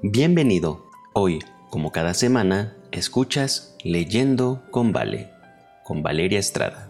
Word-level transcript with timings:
Bienvenido. 0.00 0.84
Hoy, 1.12 1.40
como 1.70 1.90
cada 1.90 2.14
semana, 2.14 2.76
escuchas 2.92 3.76
Leyendo 3.82 4.62
con 4.70 4.92
Vale, 4.92 5.32
con 5.82 6.04
Valeria 6.04 6.38
Estrada. 6.38 6.88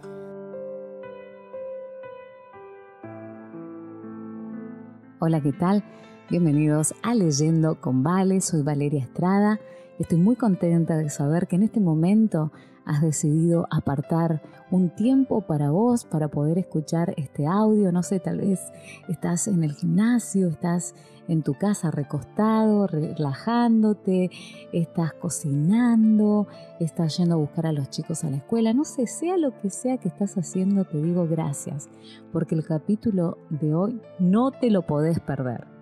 Hola, 5.20 5.40
¿qué 5.40 5.54
tal? 5.54 5.82
Bienvenidos 6.28 6.92
a 7.02 7.14
Leyendo 7.14 7.80
con 7.80 8.02
Vale, 8.02 8.42
soy 8.42 8.60
Valeria 8.60 9.04
Estrada. 9.04 9.58
Estoy 9.98 10.18
muy 10.18 10.36
contenta 10.36 10.96
de 10.96 11.10
saber 11.10 11.48
que 11.48 11.56
en 11.56 11.64
este 11.64 11.80
momento 11.80 12.52
has 12.84 13.02
decidido 13.02 13.66
apartar 13.70 14.40
un 14.70 14.90
tiempo 14.90 15.40
para 15.42 15.70
vos, 15.70 16.04
para 16.04 16.28
poder 16.28 16.56
escuchar 16.56 17.14
este 17.16 17.46
audio. 17.46 17.90
No 17.90 18.04
sé, 18.04 18.20
tal 18.20 18.38
vez 18.38 18.60
estás 19.08 19.48
en 19.48 19.64
el 19.64 19.72
gimnasio, 19.72 20.48
estás 20.48 20.94
en 21.26 21.42
tu 21.42 21.54
casa 21.54 21.90
recostado, 21.90 22.86
relajándote, 22.86 24.30
estás 24.72 25.14
cocinando, 25.14 26.46
estás 26.78 27.18
yendo 27.18 27.34
a 27.34 27.38
buscar 27.38 27.66
a 27.66 27.72
los 27.72 27.90
chicos 27.90 28.22
a 28.22 28.30
la 28.30 28.36
escuela. 28.36 28.72
No 28.72 28.84
sé, 28.84 29.08
sea 29.08 29.36
lo 29.36 29.58
que 29.58 29.68
sea 29.68 29.98
que 29.98 30.08
estás 30.08 30.38
haciendo, 30.38 30.84
te 30.84 31.02
digo 31.02 31.26
gracias, 31.26 31.88
porque 32.32 32.54
el 32.54 32.64
capítulo 32.64 33.36
de 33.50 33.74
hoy 33.74 34.00
no 34.20 34.52
te 34.52 34.70
lo 34.70 34.82
podés 34.82 35.18
perder. 35.18 35.77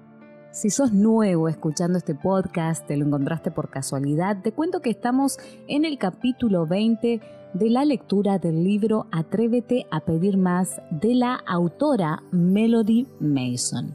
Si 0.57 0.71
sos 0.71 0.91
nuevo 0.91 1.51
escuchando 1.51 1.99
este 1.99 2.15
podcast, 2.15 2.87
te 2.87 2.97
lo 2.97 3.05
encontraste 3.05 3.51
por 3.51 3.69
casualidad, 3.69 4.41
te 4.41 4.53
cuento 4.53 4.81
que 4.81 4.89
estamos 4.89 5.37
en 5.69 5.85
el 5.85 5.99
capítulo 5.99 6.67
20 6.67 7.21
de 7.53 7.69
la 7.69 7.85
lectura 7.85 8.39
del 8.39 8.65
libro 8.65 9.07
Atrévete 9.13 9.87
a 9.91 10.01
pedir 10.01 10.39
más 10.39 10.81
de 10.91 11.15
la 11.15 11.35
autora 11.47 12.23
Melody 12.31 13.07
Mason. 13.21 13.95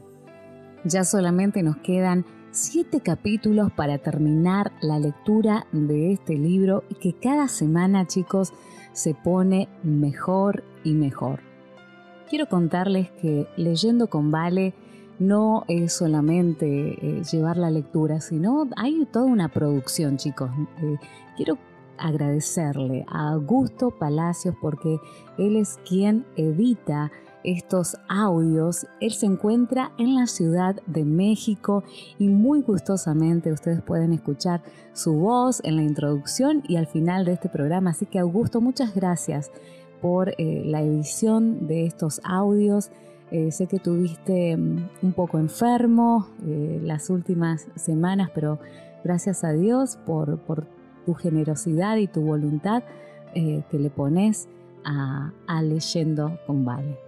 Ya 0.84 1.02
solamente 1.02 1.64
nos 1.64 1.78
quedan 1.78 2.24
siete 2.52 3.00
capítulos 3.00 3.72
para 3.72 3.98
terminar 3.98 4.70
la 4.82 5.00
lectura 5.00 5.66
de 5.72 6.12
este 6.12 6.36
libro 6.36 6.84
y 6.88 6.94
que 6.94 7.12
cada 7.12 7.48
semana 7.48 8.06
chicos 8.06 8.52
se 8.92 9.14
pone 9.14 9.68
mejor 9.82 10.62
y 10.84 10.92
mejor. 10.92 11.40
Quiero 12.30 12.48
contarles 12.48 13.10
que 13.20 13.48
leyendo 13.56 14.08
con 14.08 14.30
Vale 14.30 14.74
no 15.18 15.64
es 15.68 15.92
solamente 15.92 16.66
eh, 16.66 17.22
llevar 17.30 17.56
la 17.56 17.70
lectura, 17.70 18.20
sino 18.20 18.68
hay 18.76 19.06
toda 19.06 19.26
una 19.26 19.48
producción, 19.48 20.16
chicos. 20.16 20.50
Eh, 20.82 20.96
quiero 21.36 21.58
agradecerle 21.98 23.04
a 23.08 23.30
Augusto 23.32 23.90
Palacios 23.90 24.54
porque 24.60 24.98
él 25.38 25.56
es 25.56 25.78
quien 25.88 26.26
edita 26.36 27.10
estos 27.44 27.96
audios. 28.08 28.86
Él 29.00 29.12
se 29.12 29.26
encuentra 29.26 29.92
en 29.98 30.14
la 30.14 30.26
Ciudad 30.26 30.76
de 30.86 31.04
México 31.04 31.82
y 32.18 32.28
muy 32.28 32.62
gustosamente 32.62 33.52
ustedes 33.52 33.82
pueden 33.82 34.12
escuchar 34.12 34.62
su 34.92 35.14
voz 35.14 35.60
en 35.64 35.76
la 35.76 35.82
introducción 35.82 36.62
y 36.68 36.76
al 36.76 36.86
final 36.86 37.24
de 37.24 37.32
este 37.32 37.48
programa. 37.48 37.90
Así 37.90 38.06
que 38.06 38.18
Augusto, 38.18 38.60
muchas 38.60 38.94
gracias 38.94 39.50
por 40.00 40.30
eh, 40.30 40.62
la 40.64 40.82
edición 40.82 41.66
de 41.66 41.86
estos 41.86 42.20
audios. 42.24 42.90
Eh, 43.32 43.50
sé 43.50 43.66
que 43.66 43.78
tuviste 43.78 44.54
mm, 44.58 44.90
un 45.00 45.12
poco 45.14 45.38
enfermo 45.38 46.28
eh, 46.44 46.78
las 46.84 47.08
últimas 47.08 47.66
semanas, 47.76 48.30
pero 48.34 48.58
gracias 49.02 49.42
a 49.42 49.52
Dios 49.52 49.96
por, 50.04 50.38
tu 51.06 51.14
generosidad 51.14 51.96
y 51.96 52.06
tu 52.06 52.20
voluntad 52.20 52.84
eh, 53.34 53.64
que 53.70 53.78
le 53.78 53.90
pones 53.90 54.48
a, 54.84 55.32
a 55.48 55.62
leyendo 55.62 56.38
con 56.46 56.64
Vale. 56.66 56.98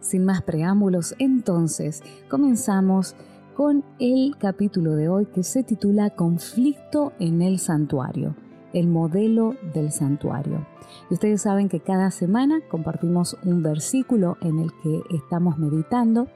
Sin 0.00 0.24
más 0.24 0.42
preámbulos, 0.42 1.14
entonces 1.20 2.02
comenzamos 2.28 3.14
con 3.54 3.84
el 4.00 4.36
capítulo 4.36 4.96
de 4.96 5.08
hoy 5.08 5.26
que 5.26 5.44
se 5.44 5.62
titula 5.62 6.10
Conflicto 6.10 7.12
en 7.20 7.42
el 7.42 7.60
santuario 7.60 8.34
el 8.72 8.88
modelo 8.88 9.54
del 9.74 9.92
santuario. 9.92 10.66
Y 11.10 11.14
ustedes 11.14 11.42
saben 11.42 11.68
que 11.68 11.80
cada 11.80 12.10
semana 12.10 12.60
compartimos 12.68 13.36
un 13.44 13.62
versículo 13.62 14.36
en 14.40 14.58
el 14.58 14.70
que 14.82 15.02
estamos 15.14 15.58
meditando. 15.58 16.28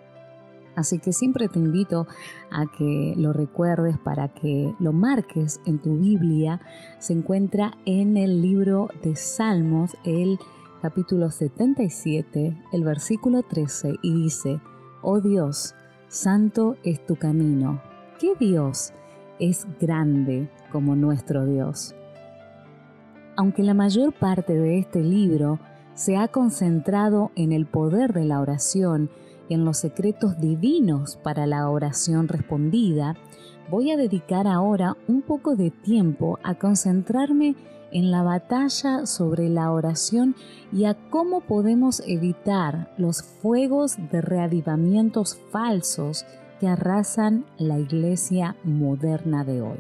Así 0.77 0.99
que 0.99 1.13
siempre 1.13 1.49
te 1.49 1.59
invito 1.59 2.07
a 2.51 2.67
que 2.67 3.15
lo 3.17 3.33
recuerdes 3.33 3.99
para 3.99 4.29
que 4.29 4.75
lo 4.79 4.93
marques 4.93 5.61
en 5.67 5.79
tu 5.79 5.99
Biblia. 5.99 6.61
Se 6.99 7.13
encuentra 7.13 7.73
en 7.85 8.17
el 8.17 8.41
libro 8.41 8.89
de 9.03 9.17
Salmos, 9.17 9.97
el 10.05 10.39
capítulo 10.81 11.31
77, 11.31 12.57
el 12.73 12.85
versículo 12.85 13.43
13, 13.43 13.97
y 14.03 14.23
dice, 14.23 14.61
Oh 15.03 15.21
Dios, 15.21 15.75
santo 16.09 16.77
es 16.85 17.05
tu 17.05 17.17
camino. 17.17 17.83
¿Qué 18.19 18.35
Dios 18.39 18.93
es 19.39 19.67
grande 19.81 20.49
como 20.71 20.95
nuestro 20.95 21.45
Dios? 21.47 21.95
Aunque 23.41 23.63
la 23.63 23.73
mayor 23.73 24.13
parte 24.13 24.53
de 24.53 24.79
este 24.79 25.03
libro 25.03 25.61
se 25.95 26.19
ha 26.19 26.29
concentrado 26.29 27.31
en 27.37 27.53
el 27.53 27.65
poder 27.65 28.13
de 28.13 28.27
la 28.27 28.39
oración 28.39 29.09
y 29.49 29.55
en 29.55 29.65
los 29.65 29.79
secretos 29.79 30.39
divinos 30.39 31.17
para 31.17 31.47
la 31.47 31.71
oración 31.71 32.29
respondida, 32.29 33.17
voy 33.71 33.93
a 33.93 33.97
dedicar 33.97 34.47
ahora 34.47 34.99
un 35.09 35.23
poco 35.23 35.57
de 35.57 35.71
tiempo 35.71 36.39
a 36.43 36.57
concentrarme 36.57 37.57
en 37.93 38.11
la 38.11 38.23
batalla 38.23 39.07
sobre 39.07 39.49
la 39.49 39.73
oración 39.73 40.37
y 40.71 40.85
a 40.85 40.93
cómo 41.09 41.41
podemos 41.41 42.03
evitar 42.07 42.93
los 42.99 43.23
fuegos 43.23 43.97
de 44.13 44.21
reavivamientos 44.21 45.41
falsos 45.51 46.27
que 46.61 46.69
arrasan 46.69 47.47
la 47.57 47.79
iglesia 47.79 48.55
moderna 48.65 49.45
de 49.45 49.63
hoy. 49.63 49.79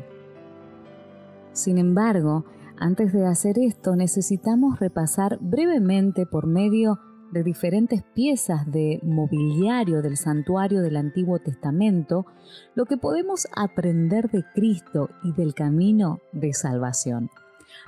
Sin 1.52 1.76
embargo, 1.76 2.46
antes 2.80 3.12
de 3.12 3.26
hacer 3.26 3.58
esto 3.58 3.94
necesitamos 3.94 4.80
repasar 4.80 5.38
brevemente 5.40 6.26
por 6.26 6.46
medio 6.46 6.98
de 7.30 7.44
diferentes 7.44 8.02
piezas 8.02 8.70
de 8.70 8.98
mobiliario 9.02 10.02
del 10.02 10.16
santuario 10.16 10.80
del 10.80 10.96
Antiguo 10.96 11.38
Testamento 11.38 12.26
lo 12.74 12.86
que 12.86 12.96
podemos 12.96 13.46
aprender 13.54 14.30
de 14.30 14.44
Cristo 14.54 15.10
y 15.22 15.32
del 15.32 15.54
camino 15.54 16.18
de 16.32 16.52
salvación. 16.54 17.30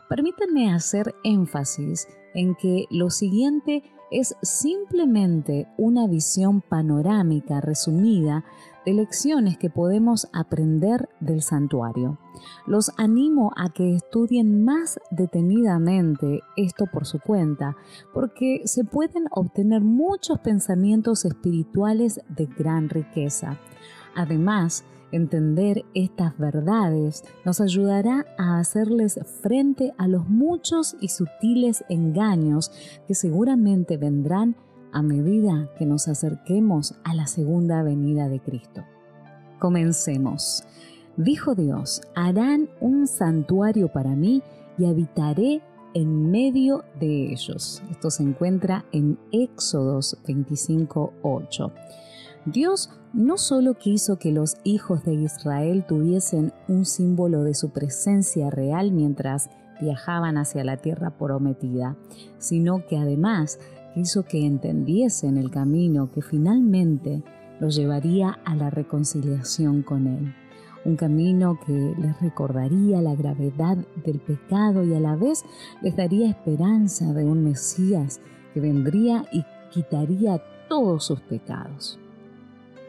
Permítanme 0.08 0.72
hacer 0.72 1.14
énfasis 1.25 2.06
en 2.34 2.54
que 2.54 2.84
lo 2.91 3.10
siguiente 3.10 3.82
es 4.12 4.36
simplemente 4.42 5.66
una 5.78 6.06
visión 6.06 6.60
panorámica 6.60 7.60
resumida 7.60 8.44
de 8.84 8.94
lecciones 8.94 9.59
que 9.59 9.70
podemos 9.70 10.28
aprender 10.32 11.09
del 11.20 11.43
santuario. 11.43 12.19
Los 12.66 12.93
animo 12.97 13.53
a 13.56 13.70
que 13.70 13.94
estudien 13.94 14.65
más 14.65 14.98
detenidamente 15.10 16.41
esto 16.56 16.87
por 16.87 17.06
su 17.06 17.20
cuenta, 17.20 17.76
porque 18.12 18.62
se 18.65 18.84
pueden 18.84 19.25
obtener 19.31 19.82
muchos 19.82 20.38
pensamientos 20.41 21.25
espirituales 21.25 22.20
de 22.28 22.47
gran 22.47 22.88
riqueza. 22.88 23.59
Además, 24.15 24.84
entender 25.12 25.84
estas 25.94 26.37
verdades 26.38 27.22
nos 27.44 27.60
ayudará 27.60 28.26
a 28.38 28.59
hacerles 28.59 29.20
frente 29.43 29.93
a 29.99 30.09
los 30.09 30.28
muchos 30.28 30.97
y 31.00 31.09
sutiles 31.09 31.84
engaños 31.88 32.72
que 33.06 33.14
seguramente 33.14 33.97
vendrán 33.99 34.56
a 34.92 35.03
medida 35.03 35.69
que 35.78 35.86
nos 35.86 36.08
acerquemos 36.08 36.94
a 37.04 37.14
la 37.14 37.26
segunda 37.26 37.82
venida 37.82 38.28
de 38.28 38.41
Cristo. 38.41 38.84
Comencemos. 39.58 40.64
Dijo 41.16 41.54
Dios, 41.54 42.00
harán 42.14 42.69
un 42.80 43.06
santuario 43.06 43.88
para 43.88 44.16
mí 44.16 44.42
y 44.78 44.86
habitaré 44.86 45.62
en 45.94 46.31
medio 46.31 46.84
de 46.98 47.32
ellos. 47.32 47.82
Esto 47.91 48.10
se 48.10 48.22
encuentra 48.22 48.84
en 48.92 49.19
Éxodos 49.31 50.17
25.8. 50.26 51.72
Dios 52.46 52.90
no 53.12 53.37
solo 53.37 53.75
quiso 53.75 54.19
que 54.19 54.32
los 54.32 54.56
hijos 54.64 55.05
de 55.05 55.14
Israel 55.14 55.84
tuviesen 55.87 56.52
un 56.67 56.84
símbolo 56.84 57.44
de 57.44 57.55
su 57.55 57.70
presencia 57.70 58.50
real 58.50 58.90
mientras 58.90 59.50
viajaban 59.81 60.38
hacia 60.38 60.64
la 60.64 60.76
tierra 60.76 61.11
prometida, 61.19 61.96
sino 62.38 62.87
que 62.87 62.96
además 62.96 63.58
hizo 63.94 64.25
que 64.25 64.47
entendiesen 64.47 65.37
el 65.37 65.50
camino 65.50 66.11
que 66.11 66.23
finalmente 66.23 67.23
los 67.61 67.77
llevaría 67.77 68.39
a 68.44 68.56
la 68.56 68.71
reconciliación 68.71 69.83
con 69.83 70.06
Él. 70.06 70.35
Un 70.85 70.97
camino 70.97 71.61
que 71.65 71.94
les 71.97 72.21
recordaría 72.21 73.00
la 73.00 73.15
gravedad 73.15 73.77
del 74.05 74.19
pecado 74.19 74.83
y 74.85 74.94
a 74.94 75.00
la 75.00 75.15
vez 75.15 75.44
les 75.81 75.94
daría 75.94 76.29
esperanza 76.29 77.12
de 77.12 77.25
un 77.25 77.44
Mesías 77.44 78.21
que 78.53 78.61
vendría 78.61 79.25
y 79.33 79.44
quitaría 79.71 80.43
todos 80.69 81.05
sus 81.05 81.21
pecados. 81.21 81.99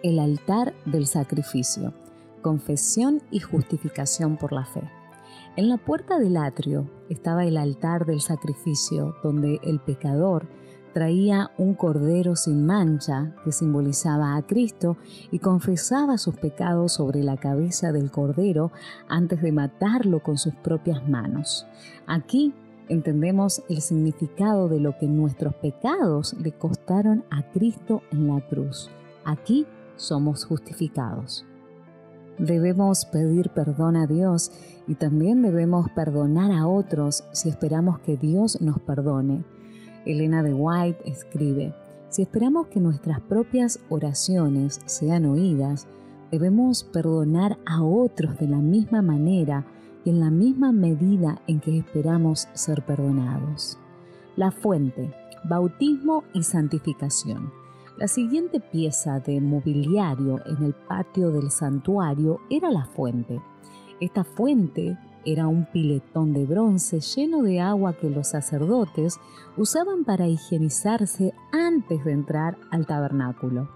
El 0.02 0.20
altar 0.20 0.74
del 0.86 1.06
sacrificio, 1.06 1.94
confesión 2.42 3.22
y 3.30 3.40
justificación 3.40 4.38
por 4.38 4.54
la 4.54 4.66
fe. 4.66 4.82
En 5.56 5.70
la 5.70 5.78
puerta 5.78 6.18
del 6.18 6.38
atrio 6.38 6.90
estaba 7.10 7.46
el 7.46 7.58
altar 7.58 8.08
del 8.08 8.22
sacrificio 8.22 9.16
donde 9.24 9.60
el 9.64 9.80
pecador 9.80 10.48
traía 10.94 11.51
un 11.57 11.74
cordero 11.74 12.36
sin 12.36 12.66
mancha 12.66 13.36
que 13.44 13.51
simbolizaba 13.51 14.36
a 14.36 14.42
Cristo 14.44 14.98
y 15.31 15.40
confesaba 15.40 16.18
sus 16.18 16.36
pecados 16.36 16.94
sobre 16.94 17.24
la 17.24 17.38
cabeza 17.38 17.92
del 17.92 18.12
cordero 18.12 18.72
antes 19.07 19.42
de 19.42 19.51
matarlo 19.51 20.22
con 20.22 20.38
sus 20.38 20.54
propias 20.56 21.07
manos. 21.10 21.66
Aquí 22.06 22.54
entendemos 22.90 23.63
el 23.69 23.81
significado 23.81 24.69
de 24.69 24.80
lo 24.80 24.98
que 24.98 25.07
nuestros 25.07 25.56
pecados 25.56 26.34
le 26.34 26.51
costaron 26.51 27.24
a 27.30 27.44
Cristo 27.51 28.04
en 28.12 28.28
la 28.28 28.42
cruz. 28.48 28.90
Aquí 29.25 29.66
somos 29.95 30.45
justificados. 30.45 31.45
Debemos 32.38 33.06
pedir 33.06 33.50
perdón 33.51 33.95
a 33.95 34.07
Dios 34.07 34.51
y 34.88 34.95
también 34.95 35.42
debemos 35.44 35.90
perdonar 35.92 36.51
a 36.51 36.68
otros 36.68 37.24
si 37.31 37.50
esperamos 37.50 38.00
que 38.00 38.18
Dios 38.18 38.60
nos 38.60 38.80
perdone. 38.80 39.44
Elena 40.06 40.44
de 40.44 40.54
White 40.54 41.10
escribe, 41.10 41.74
si 42.10 42.22
esperamos 42.22 42.68
que 42.68 42.80
nuestras 42.80 43.22
propias 43.22 43.80
oraciones 43.90 44.82
sean 44.86 45.26
oídas, 45.26 45.88
debemos 46.32 46.84
perdonar 46.84 47.58
a 47.66 47.84
otros 47.84 48.38
de 48.38 48.48
la 48.48 48.58
misma 48.58 49.02
manera 49.02 49.66
y 50.06 50.10
en 50.10 50.20
la 50.20 50.30
misma 50.30 50.72
medida 50.72 51.42
en 51.48 51.60
que 51.60 51.78
esperamos 51.78 52.48
ser 52.54 52.84
perdonados. 52.84 53.78
La 54.36 54.52
fuente, 54.52 55.14
bautismo 55.44 56.24
y 56.34 56.44
santificación. 56.44 57.52
La 57.98 58.08
siguiente 58.08 58.60
pieza 58.60 59.20
de 59.20 59.40
mobiliario 59.40 60.42
en 60.46 60.64
el 60.64 60.74
patio 60.74 61.32
del 61.32 61.52
santuario 61.52 62.40
era 62.50 62.72
la 62.72 62.86
fuente. 62.86 63.40
Esta 64.00 64.24
fuente 64.24 64.98
era 65.25 65.48
un 65.48 65.66
piletón 65.66 66.34
de 66.34 66.46
bronce 66.46 67.00
lleno 67.00 67.42
de 67.42 67.60
agua 67.60 67.94
que 67.94 68.10
los 68.10 68.28
sacerdotes 68.30 69.20
usaban 69.58 70.04
para 70.04 70.28
higienizarse 70.28 71.34
antes 71.52 72.04
de 72.04 72.12
entrar 72.12 72.58
al 72.72 72.86
tabernáculo. 72.86 73.70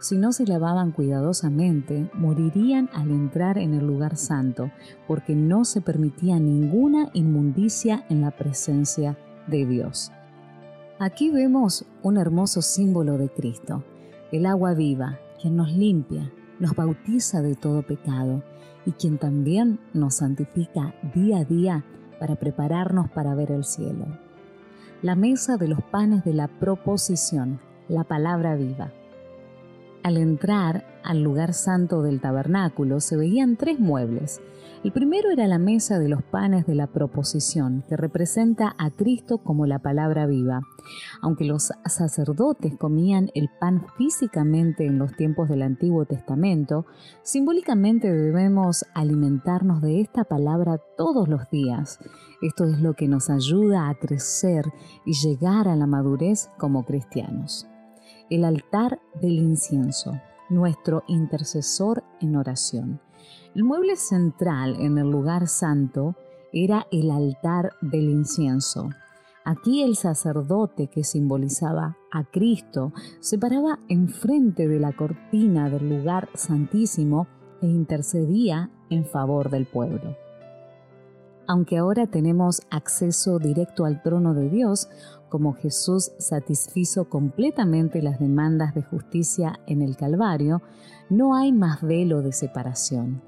Si 0.00 0.16
no 0.16 0.32
se 0.32 0.46
lavaban 0.46 0.92
cuidadosamente, 0.92 2.10
morirían 2.14 2.88
al 2.92 3.10
entrar 3.10 3.58
en 3.58 3.74
el 3.74 3.86
lugar 3.86 4.16
santo, 4.16 4.70
porque 5.06 5.34
no 5.34 5.64
se 5.64 5.80
permitía 5.80 6.38
ninguna 6.38 7.10
inmundicia 7.14 8.04
en 8.08 8.20
la 8.20 8.30
presencia 8.30 9.18
de 9.46 9.66
Dios. 9.66 10.12
Aquí 11.00 11.30
vemos 11.30 11.84
un 12.02 12.16
hermoso 12.16 12.62
símbolo 12.62 13.18
de 13.18 13.28
Cristo, 13.28 13.84
el 14.32 14.46
agua 14.46 14.74
viva, 14.74 15.18
quien 15.40 15.56
nos 15.56 15.72
limpia, 15.72 16.32
nos 16.58 16.74
bautiza 16.74 17.42
de 17.42 17.54
todo 17.54 17.82
pecado 17.82 18.42
y 18.86 18.92
quien 18.92 19.18
también 19.18 19.78
nos 19.92 20.16
santifica 20.16 20.94
día 21.14 21.38
a 21.38 21.44
día 21.44 21.84
para 22.18 22.36
prepararnos 22.36 23.10
para 23.10 23.34
ver 23.34 23.50
el 23.50 23.64
cielo. 23.64 24.06
La 25.02 25.14
mesa 25.14 25.56
de 25.56 25.68
los 25.68 25.82
panes 25.82 26.24
de 26.24 26.34
la 26.34 26.48
proposición, 26.48 27.60
la 27.88 28.04
palabra 28.04 28.56
viva. 28.56 28.90
Al 30.02 30.16
entrar 30.16 30.84
al 31.02 31.22
lugar 31.22 31.54
santo 31.54 32.02
del 32.02 32.20
tabernáculo 32.20 33.00
se 33.00 33.16
veían 33.16 33.56
tres 33.56 33.80
muebles. 33.80 34.40
El 34.84 34.92
primero 34.92 35.30
era 35.30 35.48
la 35.48 35.58
mesa 35.58 35.98
de 35.98 36.08
los 36.08 36.22
panes 36.22 36.64
de 36.66 36.76
la 36.76 36.86
proposición, 36.86 37.82
que 37.88 37.96
representa 37.96 38.76
a 38.78 38.90
Cristo 38.90 39.38
como 39.38 39.66
la 39.66 39.80
palabra 39.80 40.26
viva. 40.26 40.60
Aunque 41.20 41.44
los 41.44 41.72
sacerdotes 41.86 42.76
comían 42.78 43.30
el 43.34 43.48
pan 43.58 43.86
físicamente 43.96 44.86
en 44.86 44.98
los 44.98 45.16
tiempos 45.16 45.48
del 45.48 45.62
Antiguo 45.62 46.04
Testamento, 46.04 46.86
simbólicamente 47.22 48.12
debemos 48.12 48.84
alimentarnos 48.94 49.82
de 49.82 50.00
esta 50.00 50.24
palabra 50.24 50.78
todos 50.96 51.28
los 51.28 51.50
días. 51.50 51.98
Esto 52.40 52.64
es 52.64 52.80
lo 52.80 52.94
que 52.94 53.08
nos 53.08 53.30
ayuda 53.30 53.88
a 53.88 53.94
crecer 53.96 54.64
y 55.04 55.14
llegar 55.14 55.66
a 55.66 55.74
la 55.74 55.86
madurez 55.86 56.50
como 56.56 56.84
cristianos 56.84 57.66
el 58.30 58.44
altar 58.44 59.00
del 59.20 59.38
incienso, 59.38 60.20
nuestro 60.48 61.04
intercesor 61.06 62.04
en 62.20 62.36
oración. 62.36 63.00
El 63.54 63.64
mueble 63.64 63.96
central 63.96 64.76
en 64.80 64.98
el 64.98 65.10
lugar 65.10 65.48
santo 65.48 66.14
era 66.52 66.86
el 66.90 67.10
altar 67.10 67.72
del 67.80 68.08
incienso. 68.10 68.90
Aquí 69.44 69.82
el 69.82 69.96
sacerdote 69.96 70.88
que 70.88 71.04
simbolizaba 71.04 71.96
a 72.12 72.24
Cristo 72.24 72.92
se 73.20 73.38
paraba 73.38 73.78
enfrente 73.88 74.68
de 74.68 74.78
la 74.78 74.92
cortina 74.92 75.70
del 75.70 75.88
lugar 75.88 76.28
santísimo 76.34 77.26
e 77.62 77.66
intercedía 77.66 78.70
en 78.90 79.06
favor 79.06 79.50
del 79.50 79.66
pueblo. 79.66 80.16
Aunque 81.46 81.78
ahora 81.78 82.06
tenemos 82.06 82.60
acceso 82.70 83.38
directo 83.38 83.86
al 83.86 84.02
trono 84.02 84.34
de 84.34 84.50
Dios, 84.50 84.90
como 85.28 85.54
Jesús 85.54 86.12
satisfizo 86.18 87.08
completamente 87.08 88.02
las 88.02 88.18
demandas 88.18 88.74
de 88.74 88.82
justicia 88.82 89.60
en 89.66 89.82
el 89.82 89.96
Calvario, 89.96 90.62
no 91.10 91.34
hay 91.34 91.52
más 91.52 91.82
velo 91.82 92.22
de 92.22 92.32
separación. 92.32 93.22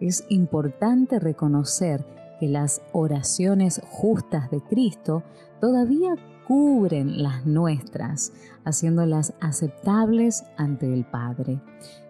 Es 0.00 0.24
importante 0.28 1.18
reconocer 1.18 2.04
que 2.40 2.48
las 2.48 2.82
oraciones 2.92 3.80
justas 3.88 4.50
de 4.50 4.60
Cristo 4.62 5.22
todavía 5.60 6.16
cubren 6.46 7.22
las 7.22 7.46
nuestras, 7.46 8.32
haciéndolas 8.64 9.32
aceptables 9.40 10.44
ante 10.56 10.92
el 10.92 11.04
Padre. 11.04 11.60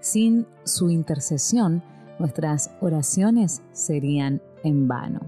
Sin 0.00 0.46
su 0.64 0.90
intercesión, 0.90 1.82
nuestras 2.18 2.70
oraciones 2.80 3.62
serían 3.72 4.42
en 4.62 4.88
vano. 4.88 5.20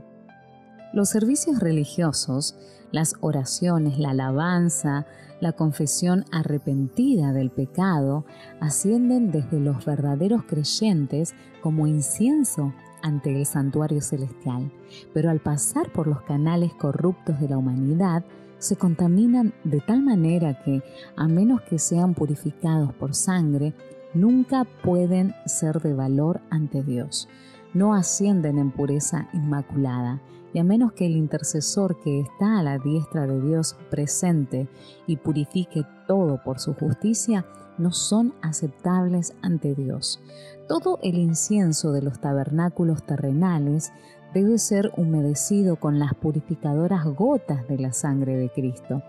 Los 0.92 1.08
servicios 1.08 1.58
religiosos 1.60 2.56
las 2.92 3.14
oraciones, 3.20 3.98
la 3.98 4.10
alabanza, 4.10 5.06
la 5.40 5.52
confesión 5.52 6.24
arrepentida 6.32 7.32
del 7.32 7.50
pecado 7.50 8.24
ascienden 8.60 9.30
desde 9.30 9.60
los 9.60 9.84
verdaderos 9.84 10.44
creyentes 10.44 11.34
como 11.62 11.86
incienso 11.86 12.72
ante 13.02 13.36
el 13.36 13.44
santuario 13.46 14.00
celestial, 14.00 14.72
pero 15.12 15.30
al 15.30 15.40
pasar 15.40 15.92
por 15.92 16.06
los 16.06 16.22
canales 16.22 16.72
corruptos 16.74 17.38
de 17.40 17.48
la 17.48 17.58
humanidad, 17.58 18.24
se 18.58 18.76
contaminan 18.76 19.52
de 19.64 19.80
tal 19.80 20.02
manera 20.02 20.62
que, 20.62 20.82
a 21.16 21.28
menos 21.28 21.60
que 21.62 21.78
sean 21.78 22.14
purificados 22.14 22.92
por 22.94 23.14
sangre, 23.14 23.74
nunca 24.14 24.64
pueden 24.64 25.34
ser 25.44 25.80
de 25.82 25.92
valor 25.92 26.40
ante 26.48 26.82
Dios. 26.82 27.28
No 27.74 27.94
ascienden 27.94 28.58
en 28.58 28.70
pureza 28.70 29.28
inmaculada 29.34 30.22
y 30.56 30.58
a 30.58 30.64
menos 30.64 30.94
que 30.94 31.04
el 31.04 31.18
intercesor 31.18 32.00
que 32.00 32.20
está 32.20 32.58
a 32.58 32.62
la 32.62 32.78
diestra 32.78 33.26
de 33.26 33.42
Dios 33.42 33.76
presente 33.90 34.70
y 35.06 35.18
purifique 35.18 35.84
todo 36.08 36.42
por 36.42 36.60
su 36.60 36.72
justicia, 36.72 37.44
no 37.76 37.92
son 37.92 38.32
aceptables 38.40 39.34
ante 39.42 39.74
Dios. 39.74 40.18
Todo 40.66 40.98
el 41.02 41.18
incienso 41.18 41.92
de 41.92 42.00
los 42.00 42.22
tabernáculos 42.22 43.04
terrenales 43.04 43.92
debe 44.32 44.56
ser 44.56 44.92
humedecido 44.96 45.76
con 45.76 45.98
las 45.98 46.14
purificadoras 46.14 47.04
gotas 47.04 47.68
de 47.68 47.76
la 47.76 47.92
sangre 47.92 48.38
de 48.38 48.48
Cristo. 48.48 49.02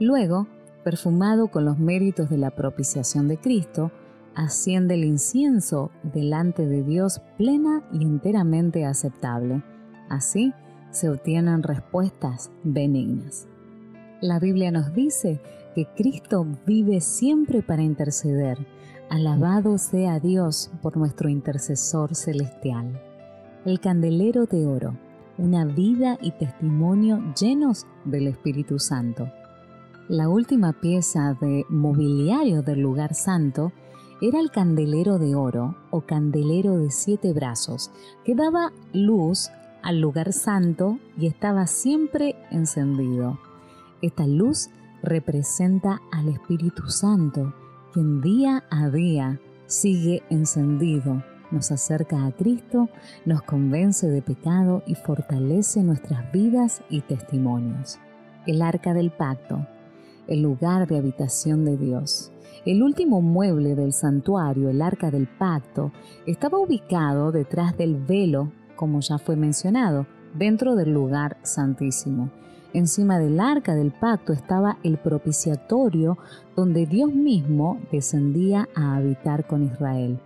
Luego, 0.00 0.48
perfumado 0.82 1.46
con 1.46 1.64
los 1.64 1.78
méritos 1.78 2.28
de 2.28 2.38
la 2.38 2.50
propiciación 2.50 3.28
de 3.28 3.38
Cristo, 3.38 3.92
asciende 4.34 4.94
el 4.94 5.04
incienso 5.04 5.92
delante 6.02 6.66
de 6.66 6.82
Dios 6.82 7.20
plena 7.38 7.88
y 7.92 8.02
enteramente 8.02 8.84
aceptable. 8.84 9.62
Así 10.08 10.52
se 10.90 11.08
obtienen 11.08 11.62
respuestas 11.62 12.50
benignas. 12.62 13.46
La 14.20 14.38
Biblia 14.38 14.70
nos 14.70 14.94
dice 14.94 15.40
que 15.74 15.86
Cristo 15.94 16.46
vive 16.66 17.00
siempre 17.00 17.62
para 17.62 17.82
interceder. 17.82 18.58
Alabado 19.10 19.76
sea 19.78 20.18
Dios 20.20 20.70
por 20.82 20.96
nuestro 20.96 21.28
intercesor 21.28 22.14
celestial. 22.14 23.00
El 23.64 23.78
candelero 23.78 24.46
de 24.46 24.66
oro, 24.66 24.96
una 25.38 25.64
vida 25.64 26.16
y 26.22 26.30
testimonio 26.30 27.22
llenos 27.38 27.86
del 28.04 28.28
Espíritu 28.28 28.78
Santo. 28.78 29.30
La 30.08 30.28
última 30.28 30.72
pieza 30.72 31.36
de 31.40 31.66
mobiliario 31.68 32.62
del 32.62 32.80
lugar 32.80 33.14
santo 33.14 33.72
era 34.22 34.40
el 34.40 34.50
candelero 34.50 35.18
de 35.18 35.34
oro 35.34 35.76
o 35.90 36.00
candelero 36.00 36.78
de 36.78 36.90
siete 36.90 37.32
brazos, 37.32 37.90
que 38.24 38.34
daba 38.34 38.72
luz 38.92 39.50
al 39.86 40.00
lugar 40.00 40.32
santo 40.32 40.98
y 41.16 41.28
estaba 41.28 41.68
siempre 41.68 42.34
encendido. 42.50 43.38
Esta 44.02 44.26
luz 44.26 44.68
representa 45.00 46.02
al 46.10 46.28
Espíritu 46.28 46.88
Santo, 46.88 47.54
quien 47.92 48.20
día 48.20 48.64
a 48.68 48.88
día 48.88 49.40
sigue 49.66 50.24
encendido, 50.28 51.22
nos 51.52 51.70
acerca 51.70 52.26
a 52.26 52.32
Cristo, 52.32 52.88
nos 53.24 53.42
convence 53.42 54.08
de 54.08 54.22
pecado 54.22 54.82
y 54.88 54.96
fortalece 54.96 55.84
nuestras 55.84 56.32
vidas 56.32 56.82
y 56.90 57.02
testimonios. 57.02 58.00
El 58.44 58.62
arca 58.62 58.92
del 58.92 59.12
pacto, 59.12 59.68
el 60.26 60.42
lugar 60.42 60.88
de 60.88 60.98
habitación 60.98 61.64
de 61.64 61.76
Dios. 61.76 62.32
El 62.64 62.82
último 62.82 63.22
mueble 63.22 63.76
del 63.76 63.92
santuario, 63.92 64.68
el 64.68 64.82
arca 64.82 65.12
del 65.12 65.28
pacto, 65.28 65.92
estaba 66.26 66.58
ubicado 66.58 67.30
detrás 67.30 67.76
del 67.76 67.94
velo 67.94 68.50
como 68.76 69.00
ya 69.00 69.18
fue 69.18 69.36
mencionado, 69.36 70.06
dentro 70.34 70.76
del 70.76 70.92
lugar 70.92 71.38
santísimo. 71.42 72.30
Encima 72.72 73.18
del 73.18 73.40
arca 73.40 73.74
del 73.74 73.90
pacto 73.90 74.34
estaba 74.34 74.76
el 74.82 74.98
propiciatorio 74.98 76.18
donde 76.54 76.84
Dios 76.84 77.10
mismo 77.14 77.80
descendía 77.90 78.68
a 78.74 78.96
habitar 78.96 79.46
con 79.46 79.62
Israel. 79.62 80.20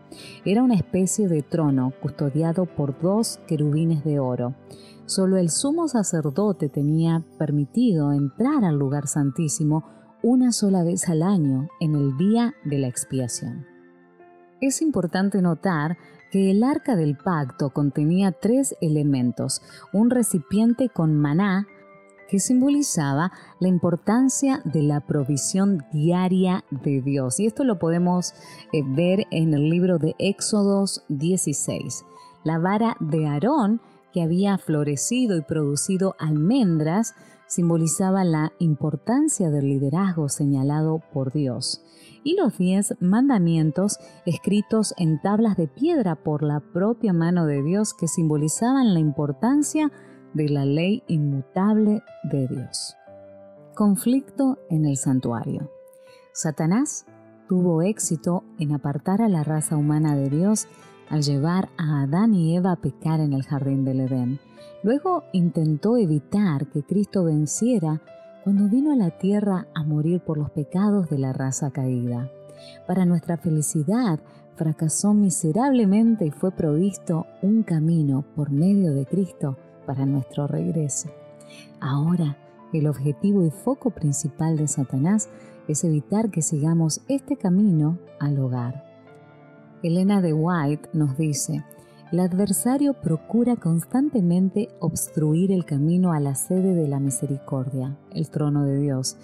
Era 0.45 0.63
una 0.65 0.75
especie 0.75 1.29
de 1.29 1.43
trono 1.43 1.93
custodiado 2.03 2.67
por 2.67 2.99
dos 3.01 3.39
querubines 3.47 4.03
de 4.05 4.19
oro. 4.19 4.55
Solo 5.07 5.37
el 5.37 5.51
sumo 5.51 5.87
sacerdote 5.87 6.69
tenía 6.69 7.23
permitido 7.39 8.13
entrar 8.13 8.65
al 8.65 8.77
lugar 8.77 9.07
santísimo 9.07 9.85
una 10.23 10.51
sola 10.53 10.83
vez 10.83 11.09
al 11.09 11.23
año 11.23 11.69
en 11.79 11.95
el 11.95 12.17
día 12.17 12.55
de 12.65 12.79
la 12.79 12.89
expiación. 12.89 13.67
Es 14.61 14.83
importante 14.83 15.41
notar 15.41 15.97
que 16.31 16.51
el 16.51 16.63
arca 16.63 16.97
del 16.97 17.17
pacto 17.17 17.71
contenía 17.71 18.33
tres 18.33 18.77
elementos, 18.81 19.63
un 19.93 20.11
recipiente 20.11 20.89
con 20.89 21.15
maná, 21.15 21.67
que 22.31 22.39
simbolizaba 22.39 23.33
la 23.59 23.67
importancia 23.67 24.63
de 24.65 24.83
la 24.83 25.01
provisión 25.01 25.85
diaria 25.93 26.65
de 26.71 27.01
Dios. 27.01 27.41
Y 27.41 27.47
esto 27.47 27.65
lo 27.65 27.81
podemos 27.81 28.35
eh, 28.73 28.83
ver 28.87 29.27
en 29.33 29.53
el 29.53 29.69
libro 29.69 29.99
de 29.99 30.15
Éxodos 30.21 31.03
16. 31.09 32.05
La 32.45 32.59
vara 32.59 32.97
de 33.01 33.27
Aarón, 33.27 33.81
que 34.13 34.23
había 34.23 34.59
florecido 34.59 35.37
y 35.37 35.43
producido 35.43 36.15
almendras, 36.21 37.15
simbolizaba 37.51 38.23
la 38.23 38.53
importancia 38.61 39.51
del 39.51 39.67
liderazgo 39.67 40.29
señalado 40.29 41.03
por 41.13 41.33
Dios. 41.33 41.83
Y 42.23 42.37
los 42.37 42.57
diez 42.57 42.95
mandamientos 43.01 43.99
escritos 44.25 44.95
en 44.97 45.21
tablas 45.21 45.57
de 45.57 45.67
piedra 45.67 46.15
por 46.15 46.45
la 46.45 46.61
propia 46.61 47.13
mano 47.13 47.47
de 47.47 47.63
Dios 47.63 47.93
que 47.93 48.07
simbolizaban 48.07 48.95
la 48.95 49.01
importancia 49.01 49.91
de 50.33 50.49
la 50.49 50.65
ley 50.65 51.03
inmutable 51.09 52.05
de 52.23 52.47
Dios. 52.47 52.95
Conflicto 53.75 54.59
en 54.71 54.87
el 54.87 54.97
santuario. 54.97 55.73
Satanás 56.33 57.05
tuvo 57.49 57.83
éxito 57.83 58.45
en 58.61 58.73
apartar 58.73 59.23
a 59.23 59.29
la 59.29 59.43
raza 59.43 59.77
humana 59.77 60.15
de 60.15 60.31
Dios 60.31 60.69
al 61.11 61.23
llevar 61.23 61.69
a 61.77 62.03
Adán 62.03 62.33
y 62.33 62.57
Eva 62.57 62.73
a 62.73 62.77
pecar 62.77 63.21
en 63.21 63.35
el 63.35 63.43
jardín 63.43 63.85
del 63.85 64.01
Edén. 64.01 64.41
Luego 64.83 65.25
intentó 65.33 65.99
evitar 65.99 66.69
que 66.69 66.83
Cristo 66.83 67.25
venciera 67.25 68.01
cuando 68.45 68.69
vino 68.69 68.93
a 68.93 68.97
la 68.97 69.11
tierra 69.11 69.67
a 69.75 69.83
morir 69.83 70.21
por 70.21 70.39
los 70.39 70.51
pecados 70.51 71.11
de 71.11 71.19
la 71.19 71.33
raza 71.35 71.71
caída. 71.71 72.31
Para 72.87 73.05
nuestra 73.05 73.37
felicidad, 73.37 74.21
fracasó 74.55 75.13
miserablemente 75.13 76.27
y 76.27 76.31
fue 76.31 76.53
provisto 76.53 77.27
un 77.43 77.63
camino 77.63 78.25
por 78.35 78.51
medio 78.51 78.95
de 78.95 79.05
Cristo 79.05 79.59
para 79.87 80.07
nuestro 80.07 80.47
regreso. 80.47 81.11
Ahora, 81.81 82.37
el 82.73 82.87
objetivo 82.87 83.45
y 83.45 83.51
foco 83.51 83.91
principal 83.91 84.57
de 84.57 84.69
Satanás 84.69 85.29
es 85.67 85.83
evitar 85.85 86.31
que 86.31 86.43
sigamos 86.43 87.01
este 87.09 87.37
camino 87.37 87.99
al 88.21 88.39
hogar. 88.39 88.90
Elena 89.83 90.21
de 90.21 90.35
White 90.35 90.91
nos 90.93 91.17
dice, 91.17 91.65
el 92.13 92.21
adversario 92.21 92.93
procura 92.93 93.57
constantemente 93.57 94.69
obstruir 94.79 95.53
el 95.53 95.65
camino 95.65 96.13
a 96.13 96.21
la 96.21 96.35
sede 96.35 96.75
de 96.75 96.87
la 96.87 97.01
misericordia, 97.01 97.97
el 98.13 98.29
trono 98.29 98.65
de 98.65 98.79
Dios, 98.79 99.17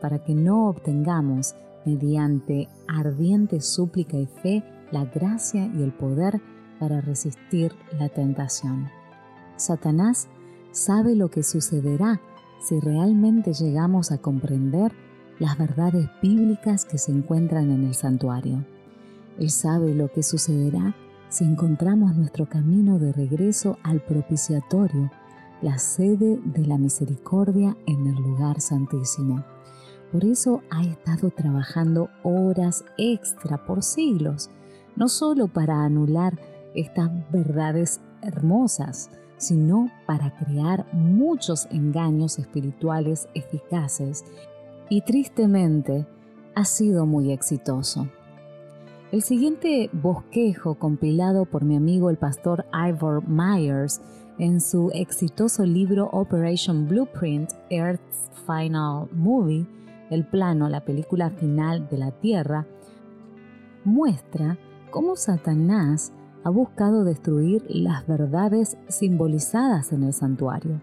para 0.00 0.18
que 0.24 0.34
no 0.34 0.68
obtengamos, 0.68 1.54
mediante 1.84 2.68
ardiente 2.88 3.60
súplica 3.60 4.16
y 4.16 4.26
fe, 4.26 4.64
la 4.90 5.04
gracia 5.04 5.70
y 5.74 5.82
el 5.82 5.92
poder 5.92 6.40
para 6.80 7.00
resistir 7.00 7.72
la 7.98 8.08
tentación. 8.08 8.88
Satanás 9.56 10.28
sabe 10.72 11.14
lo 11.14 11.28
que 11.30 11.42
sucederá 11.42 12.20
si 12.60 12.80
realmente 12.80 13.52
llegamos 13.52 14.10
a 14.10 14.18
comprender 14.18 14.92
las 15.38 15.56
verdades 15.56 16.08
bíblicas 16.20 16.84
que 16.84 16.98
se 16.98 17.12
encuentran 17.12 17.70
en 17.70 17.84
el 17.84 17.94
santuario. 17.94 18.64
Él 19.38 19.50
sabe 19.50 19.94
lo 19.94 20.10
que 20.12 20.22
sucederá 20.22 20.94
si 21.28 21.44
encontramos 21.44 22.16
nuestro 22.16 22.48
camino 22.48 22.98
de 22.98 23.12
regreso 23.12 23.78
al 23.84 24.00
propiciatorio, 24.00 25.10
la 25.62 25.78
sede 25.78 26.40
de 26.44 26.66
la 26.66 26.76
misericordia 26.76 27.76
en 27.86 28.06
el 28.06 28.16
lugar 28.16 28.60
santísimo. 28.60 29.44
Por 30.10 30.24
eso 30.24 30.62
ha 30.70 30.82
estado 30.82 31.30
trabajando 31.30 32.08
horas 32.24 32.84
extra 32.98 33.64
por 33.64 33.82
siglos, 33.82 34.50
no 34.96 35.08
solo 35.08 35.46
para 35.46 35.84
anular 35.84 36.38
estas 36.74 37.10
verdades 37.30 38.00
hermosas, 38.22 39.10
sino 39.36 39.88
para 40.06 40.36
crear 40.36 40.86
muchos 40.92 41.66
engaños 41.70 42.38
espirituales 42.38 43.28
eficaces 43.34 44.24
y 44.88 45.02
tristemente 45.02 46.06
ha 46.54 46.64
sido 46.64 47.06
muy 47.06 47.30
exitoso. 47.30 48.08
El 49.12 49.22
siguiente 49.22 49.90
bosquejo 49.92 50.76
compilado 50.76 51.44
por 51.44 51.64
mi 51.64 51.74
amigo 51.74 52.10
el 52.10 52.16
pastor 52.16 52.66
Ivor 52.72 53.26
Myers 53.26 54.00
en 54.38 54.60
su 54.60 54.92
exitoso 54.94 55.66
libro 55.66 56.08
Operation 56.12 56.86
Blueprint, 56.86 57.50
Earth's 57.70 58.30
Final 58.46 59.08
Movie, 59.12 59.66
el 60.10 60.24
plano, 60.24 60.68
la 60.68 60.84
película 60.84 61.30
final 61.30 61.88
de 61.88 61.98
la 61.98 62.12
Tierra, 62.12 62.68
muestra 63.84 64.58
cómo 64.92 65.16
Satanás 65.16 66.12
ha 66.44 66.50
buscado 66.50 67.02
destruir 67.02 67.64
las 67.68 68.06
verdades 68.06 68.76
simbolizadas 68.86 69.92
en 69.92 70.04
el 70.04 70.12
santuario. 70.12 70.80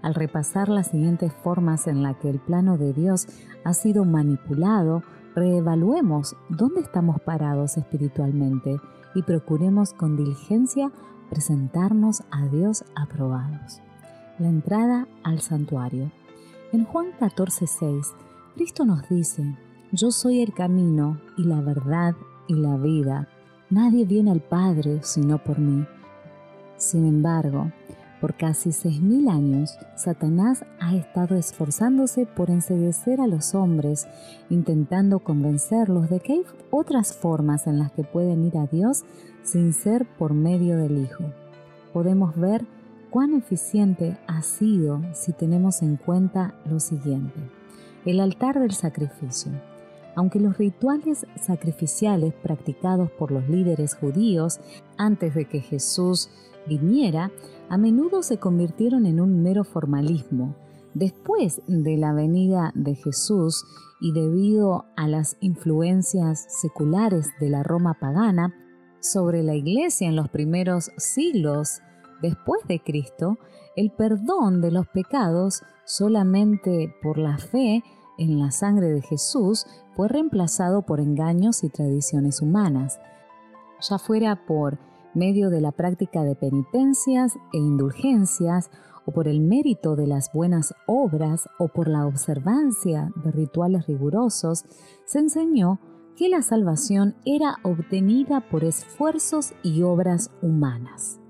Al 0.00 0.14
repasar 0.14 0.70
las 0.70 0.86
siguientes 0.86 1.30
formas 1.30 1.86
en 1.88 2.02
las 2.02 2.16
que 2.16 2.30
el 2.30 2.38
plano 2.38 2.78
de 2.78 2.94
Dios 2.94 3.26
ha 3.64 3.74
sido 3.74 4.06
manipulado, 4.06 5.02
reevaluemos 5.36 6.34
dónde 6.48 6.80
estamos 6.80 7.20
parados 7.20 7.76
espiritualmente 7.76 8.80
y 9.14 9.22
procuremos 9.22 9.92
con 9.92 10.16
diligencia 10.16 10.90
presentarnos 11.28 12.22
a 12.30 12.46
Dios 12.46 12.84
aprobados. 12.96 13.80
La 14.38 14.48
entrada 14.48 15.06
al 15.22 15.40
santuario. 15.40 16.10
En 16.72 16.84
Juan 16.84 17.08
14:6, 17.20 18.14
Cristo 18.54 18.86
nos 18.86 19.08
dice, 19.10 19.56
Yo 19.92 20.10
soy 20.10 20.40
el 20.40 20.54
camino 20.54 21.20
y 21.36 21.44
la 21.44 21.60
verdad 21.60 22.14
y 22.48 22.54
la 22.54 22.76
vida. 22.78 23.28
Nadie 23.68 24.06
viene 24.06 24.30
al 24.30 24.40
Padre 24.40 25.00
sino 25.02 25.38
por 25.38 25.58
mí. 25.58 25.84
Sin 26.76 27.06
embargo, 27.06 27.72
por 28.20 28.34
casi 28.34 28.72
seis 28.72 29.00
mil 29.00 29.28
años, 29.28 29.78
Satanás 29.94 30.64
ha 30.80 30.94
estado 30.94 31.36
esforzándose 31.36 32.26
por 32.26 32.50
enseguecer 32.50 33.20
a 33.20 33.26
los 33.26 33.54
hombres, 33.54 34.06
intentando 34.50 35.20
convencerlos 35.20 36.08
de 36.08 36.20
que 36.20 36.32
hay 36.34 36.42
otras 36.70 37.14
formas 37.14 37.66
en 37.66 37.78
las 37.78 37.92
que 37.92 38.04
pueden 38.04 38.44
ir 38.44 38.56
a 38.58 38.66
Dios 38.66 39.04
sin 39.42 39.72
ser 39.72 40.06
por 40.18 40.34
medio 40.34 40.76
del 40.76 40.98
Hijo. 40.98 41.24
Podemos 41.92 42.36
ver 42.36 42.66
cuán 43.10 43.34
eficiente 43.34 44.16
ha 44.26 44.42
sido 44.42 45.02
si 45.14 45.32
tenemos 45.32 45.82
en 45.82 45.96
cuenta 45.96 46.54
lo 46.64 46.80
siguiente. 46.80 47.40
El 48.04 48.20
altar 48.20 48.60
del 48.60 48.72
sacrificio 48.72 49.52
aunque 50.16 50.40
los 50.40 50.56
rituales 50.56 51.26
sacrificiales 51.40 52.32
practicados 52.34 53.10
por 53.12 53.30
los 53.30 53.48
líderes 53.48 53.94
judíos 53.94 54.60
antes 54.96 55.34
de 55.34 55.44
que 55.44 55.60
Jesús 55.60 56.30
viniera, 56.68 57.30
a 57.68 57.76
menudo 57.76 58.22
se 58.22 58.38
convirtieron 58.38 59.06
en 59.06 59.20
un 59.20 59.42
mero 59.42 59.64
formalismo. 59.64 60.54
Después 60.94 61.60
de 61.66 61.96
la 61.96 62.12
venida 62.12 62.72
de 62.74 62.94
Jesús 62.94 63.64
y 64.00 64.12
debido 64.12 64.86
a 64.96 65.08
las 65.08 65.36
influencias 65.40 66.46
seculares 66.60 67.28
de 67.40 67.50
la 67.50 67.62
Roma 67.62 67.94
pagana 68.00 68.54
sobre 69.00 69.42
la 69.42 69.54
iglesia 69.54 70.08
en 70.08 70.16
los 70.16 70.28
primeros 70.28 70.90
siglos 70.96 71.80
después 72.22 72.60
de 72.66 72.80
Cristo, 72.80 73.38
el 73.76 73.90
perdón 73.90 74.62
de 74.62 74.70
los 74.70 74.86
pecados 74.86 75.62
solamente 75.84 76.94
por 77.02 77.18
la 77.18 77.36
fe 77.38 77.84
en 78.18 78.38
la 78.38 78.50
sangre 78.50 78.88
de 78.88 79.02
Jesús 79.02 79.66
fue 79.94 80.08
reemplazado 80.08 80.82
por 80.82 81.00
engaños 81.00 81.62
y 81.62 81.68
tradiciones 81.68 82.40
humanas, 82.40 82.98
ya 83.80 83.98
fuera 83.98 84.46
por 84.46 84.78
medio 85.16 85.50
de 85.50 85.60
la 85.60 85.72
práctica 85.72 86.22
de 86.22 86.36
penitencias 86.36 87.36
e 87.52 87.58
indulgencias, 87.58 88.70
o 89.04 89.12
por 89.12 89.28
el 89.28 89.40
mérito 89.40 89.96
de 89.96 90.06
las 90.06 90.32
buenas 90.32 90.74
obras, 90.86 91.48
o 91.58 91.68
por 91.68 91.88
la 91.88 92.06
observancia 92.06 93.12
de 93.24 93.32
rituales 93.32 93.86
rigurosos, 93.86 94.64
se 95.04 95.18
enseñó 95.18 95.80
que 96.16 96.28
la 96.28 96.42
salvación 96.42 97.14
era 97.24 97.56
obtenida 97.62 98.40
por 98.48 98.64
esfuerzos 98.64 99.52
y 99.62 99.82
obras 99.82 100.30
humanas. 100.42 101.20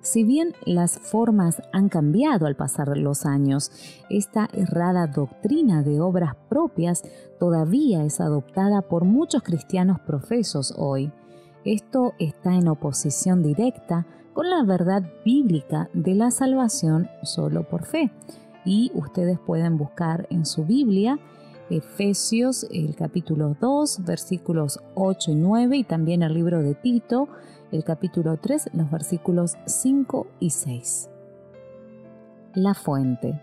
Si 0.00 0.24
bien 0.24 0.54
las 0.64 0.98
formas 0.98 1.60
han 1.72 1.88
cambiado 1.88 2.46
al 2.46 2.56
pasar 2.56 2.96
los 2.96 3.26
años, 3.26 3.70
esta 4.08 4.48
errada 4.52 5.06
doctrina 5.08 5.82
de 5.82 6.00
obras 6.00 6.34
propias 6.48 7.02
todavía 7.38 8.04
es 8.04 8.20
adoptada 8.20 8.82
por 8.82 9.04
muchos 9.04 9.42
cristianos 9.42 9.98
profesos 10.00 10.72
hoy. 10.78 11.12
Esto 11.68 12.14
está 12.18 12.54
en 12.54 12.66
oposición 12.66 13.42
directa 13.42 14.06
con 14.32 14.48
la 14.48 14.62
verdad 14.62 15.02
bíblica 15.22 15.90
de 15.92 16.14
la 16.14 16.30
salvación 16.30 17.10
solo 17.22 17.68
por 17.68 17.84
fe. 17.84 18.10
Y 18.64 18.90
ustedes 18.94 19.38
pueden 19.38 19.76
buscar 19.76 20.26
en 20.30 20.46
su 20.46 20.64
Biblia 20.64 21.18
Efesios 21.68 22.66
el 22.70 22.96
capítulo 22.96 23.54
2 23.60 24.02
versículos 24.06 24.80
8 24.94 25.32
y 25.32 25.34
9 25.34 25.76
y 25.76 25.84
también 25.84 26.22
el 26.22 26.32
libro 26.32 26.62
de 26.62 26.74
Tito 26.74 27.28
el 27.70 27.84
capítulo 27.84 28.38
3 28.38 28.70
los 28.72 28.90
versículos 28.90 29.58
5 29.66 30.26
y 30.40 30.48
6. 30.48 31.10
La 32.54 32.72
fuente. 32.72 33.38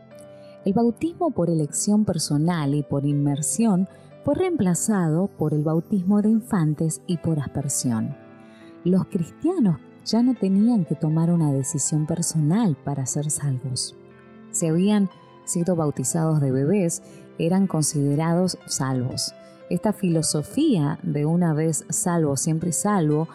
El 0.65 0.73
bautismo 0.73 1.29
por 1.29 1.51
elección 1.51 2.05
personal 2.05 2.73
y 2.73 2.81
por 2.81 3.05
inmersión 3.05 3.87
fue 4.25 4.33
reemplazado 4.33 5.27
por 5.27 5.53
el 5.53 5.63
bautismo 5.63 6.23
de 6.23 6.29
infantes 6.29 6.99
y 7.05 7.17
por 7.17 7.39
aspersión. 7.39 8.17
Los 8.83 9.05
cristianos 9.05 9.77
ya 10.03 10.23
no 10.23 10.33
tenían 10.33 10.83
que 10.83 10.95
tomar 10.95 11.29
una 11.29 11.53
decisión 11.53 12.07
personal 12.07 12.75
para 12.83 13.05
ser 13.05 13.29
salvos. 13.29 13.95
Se 14.49 14.69
habían 14.69 15.11
sido 15.45 15.75
bautizados 15.75 16.41
de 16.41 16.51
bebés 16.51 17.03
eran 17.37 17.67
considerados 17.67 18.57
salvos. 18.65 19.35
Esta 19.69 19.93
filosofía 19.93 20.97
de 21.03 21.25
una 21.25 21.53
vez 21.53 21.85
salvo, 21.89 22.35
siempre 22.35 22.71
salvo, 22.71 23.27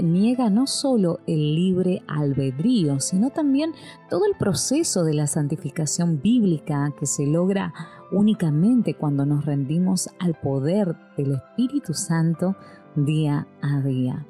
niega 0.00 0.48
no 0.48 0.66
solo 0.66 1.20
el 1.26 1.54
libre 1.54 2.02
albedrío, 2.06 3.00
sino 3.00 3.30
también 3.30 3.72
todo 4.08 4.24
el 4.24 4.34
proceso 4.38 5.04
de 5.04 5.12
la 5.12 5.26
santificación 5.26 6.22
bíblica 6.22 6.94
que 6.98 7.06
se 7.06 7.26
logra 7.26 7.74
únicamente 8.10 8.94
cuando 8.94 9.26
nos 9.26 9.44
rendimos 9.44 10.08
al 10.18 10.34
poder 10.34 10.96
del 11.16 11.32
Espíritu 11.32 11.94
Santo 11.94 12.56
día 12.94 13.46
a 13.60 13.80
día. 13.80 14.26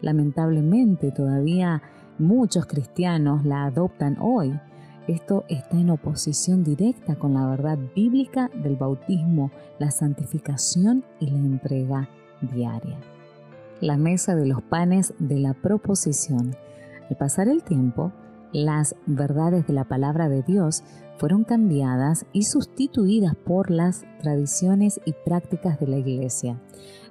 Lamentablemente 0.00 1.10
todavía 1.12 1.82
muchos 2.18 2.66
cristianos 2.66 3.44
la 3.44 3.64
adoptan 3.64 4.16
hoy 4.20 4.58
esto 5.08 5.44
está 5.48 5.76
en 5.76 5.90
oposición 5.90 6.64
directa 6.64 7.14
con 7.14 7.34
la 7.34 7.46
verdad 7.46 7.78
bíblica 7.94 8.50
del 8.54 8.74
bautismo, 8.74 9.52
la 9.78 9.92
santificación 9.92 11.04
y 11.20 11.26
la 11.26 11.38
entrega 11.38 12.08
diaria. 12.40 12.98
La 13.80 13.98
mesa 13.98 14.34
de 14.34 14.46
los 14.46 14.62
panes 14.62 15.14
de 15.20 15.38
la 15.38 15.54
proposición. 15.54 16.56
Al 17.08 17.16
pasar 17.16 17.46
el 17.46 17.62
tiempo, 17.62 18.10
las 18.52 18.96
verdades 19.06 19.66
de 19.66 19.72
la 19.72 19.84
palabra 19.84 20.28
de 20.28 20.42
Dios 20.42 20.82
fueron 21.18 21.44
cambiadas 21.44 22.26
y 22.32 22.42
sustituidas 22.42 23.34
por 23.34 23.70
las 23.70 24.04
tradiciones 24.20 25.00
y 25.04 25.14
prácticas 25.24 25.80
de 25.80 25.86
la 25.86 25.96
Iglesia. 25.96 26.60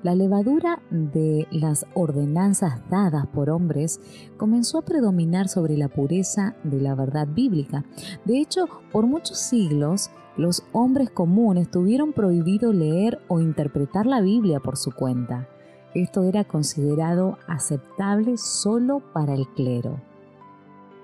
La 0.04 0.14
levadura 0.14 0.82
de 0.92 1.48
las 1.52 1.86
ordenanzas 1.96 2.88
dadas 2.90 3.26
por 3.28 3.50
hombres 3.50 4.00
comenzó 4.38 4.80
a 4.80 4.86
predominar 4.86 5.48
sobre 5.48 5.78
la 5.78 5.88
pureza 5.88 6.56
de 6.64 6.80
la 6.80 6.94
verdad 6.94 7.28
bíblica. 7.28 7.84
De 8.26 8.40
hecho, 8.40 8.68
por 8.92 9.08
muchos 9.08 9.40
siglos, 9.40 10.12
los 10.38 10.64
hombres 10.74 11.10
comunes 11.10 11.72
tuvieron 11.72 12.14
prohibido 12.14 12.74
leer 12.74 13.20
o 13.28 13.40
interpretar 13.40 14.06
la 14.06 14.22
Biblia 14.22 14.60
por 14.60 14.78
su 14.78 14.92
cuenta. 14.92 15.48
Esto 15.96 16.24
era 16.24 16.44
considerado 16.44 17.38
aceptable 17.48 18.38
solo 18.38 19.02
para 19.14 19.34
el 19.34 19.48
clero. 19.56 20.02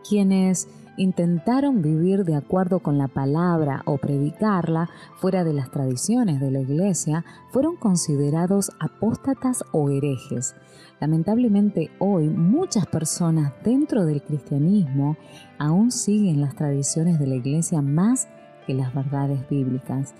Quienes 0.07 0.67
intentaron 0.97 1.81
vivir 1.81 2.25
de 2.25 2.35
acuerdo 2.35 2.79
con 2.79 2.97
la 2.97 3.07
palabra 3.07 3.81
o 3.85 3.97
predicarla 3.97 4.89
fuera 5.15 5.43
de 5.43 5.53
las 5.53 5.71
tradiciones 5.71 6.39
de 6.39 6.51
la 6.51 6.59
iglesia 6.59 7.25
fueron 7.51 7.75
considerados 7.75 8.71
apóstatas 8.79 9.63
o 9.71 9.89
herejes. 9.89 10.55
Lamentablemente 10.99 11.91
hoy 11.99 12.29
muchas 12.29 12.85
personas 12.85 13.53
dentro 13.63 14.05
del 14.05 14.21
cristianismo 14.21 15.17
aún 15.57 15.91
siguen 15.91 16.41
las 16.41 16.55
tradiciones 16.55 17.19
de 17.19 17.27
la 17.27 17.35
iglesia 17.35 17.81
más 17.81 18.27
que 18.67 18.73
las 18.73 18.93
verdades 18.93 19.47
bíblicas. 19.49 20.13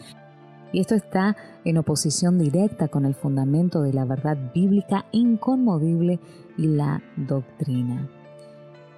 Y 0.74 0.80
esto 0.80 0.96
está 0.96 1.36
en 1.66 1.78
oposición 1.78 2.40
directa 2.40 2.88
con 2.88 3.06
el 3.06 3.14
fundamento 3.14 3.82
de 3.82 3.94
la 3.94 4.06
verdad 4.06 4.38
bíblica 4.54 5.06
inconmovible 5.12 6.20
y 6.58 6.68
la 6.68 7.04
doctrina 7.18 8.10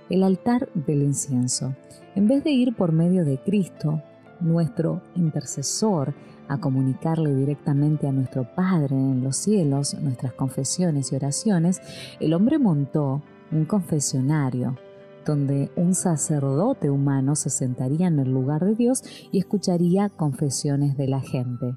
el 0.09 0.23
altar 0.23 0.69
del 0.73 1.03
incienso. 1.03 1.75
En 2.15 2.27
vez 2.27 2.43
de 2.43 2.51
ir 2.51 2.75
por 2.75 2.91
medio 2.91 3.25
de 3.25 3.37
Cristo, 3.39 4.01
nuestro 4.39 5.01
intercesor, 5.15 6.13
a 6.47 6.59
comunicarle 6.59 7.33
directamente 7.33 8.07
a 8.07 8.11
nuestro 8.11 8.43
Padre 8.43 8.95
en 8.95 9.23
los 9.23 9.37
cielos 9.37 9.95
nuestras 9.95 10.33
confesiones 10.33 11.11
y 11.11 11.15
oraciones, 11.15 11.81
el 12.19 12.33
hombre 12.33 12.59
montó 12.59 13.21
un 13.51 13.65
confesionario 13.65 14.77
donde 15.25 15.71
un 15.75 15.95
sacerdote 15.95 16.89
humano 16.89 17.35
se 17.35 17.49
sentaría 17.49 18.07
en 18.07 18.19
el 18.19 18.31
lugar 18.31 18.65
de 18.65 18.75
Dios 18.75 19.03
y 19.31 19.39
escucharía 19.39 20.09
confesiones 20.09 20.97
de 20.97 21.07
la 21.07 21.21
gente. 21.21 21.75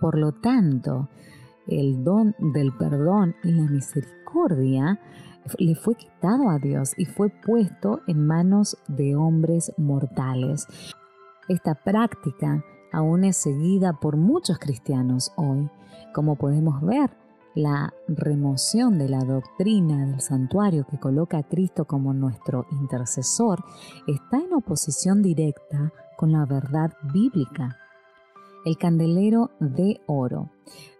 Por 0.00 0.16
lo 0.16 0.32
tanto, 0.32 1.08
el 1.66 2.02
don 2.02 2.34
del 2.38 2.72
perdón 2.72 3.34
y 3.44 3.52
la 3.52 3.64
misericordia 3.64 4.98
le 5.58 5.74
fue 5.74 5.94
quitado 5.94 6.50
a 6.50 6.58
Dios 6.58 6.92
y 6.96 7.04
fue 7.04 7.30
puesto 7.30 8.00
en 8.06 8.26
manos 8.26 8.76
de 8.88 9.16
hombres 9.16 9.72
mortales. 9.76 10.66
Esta 11.48 11.74
práctica 11.74 12.62
aún 12.92 13.24
es 13.24 13.36
seguida 13.36 13.94
por 13.94 14.16
muchos 14.16 14.58
cristianos 14.58 15.32
hoy. 15.36 15.68
Como 16.12 16.36
podemos 16.36 16.80
ver, 16.82 17.10
la 17.54 17.92
remoción 18.06 18.98
de 18.98 19.08
la 19.08 19.24
doctrina 19.24 20.06
del 20.06 20.20
santuario 20.20 20.86
que 20.86 20.98
coloca 20.98 21.38
a 21.38 21.42
Cristo 21.42 21.86
como 21.86 22.12
nuestro 22.12 22.66
intercesor 22.70 23.64
está 24.06 24.38
en 24.38 24.52
oposición 24.52 25.22
directa 25.22 25.92
con 26.16 26.32
la 26.32 26.44
verdad 26.44 26.92
bíblica. 27.12 27.78
El 28.68 28.76
candelero 28.76 29.52
de 29.60 30.02
oro. 30.06 30.50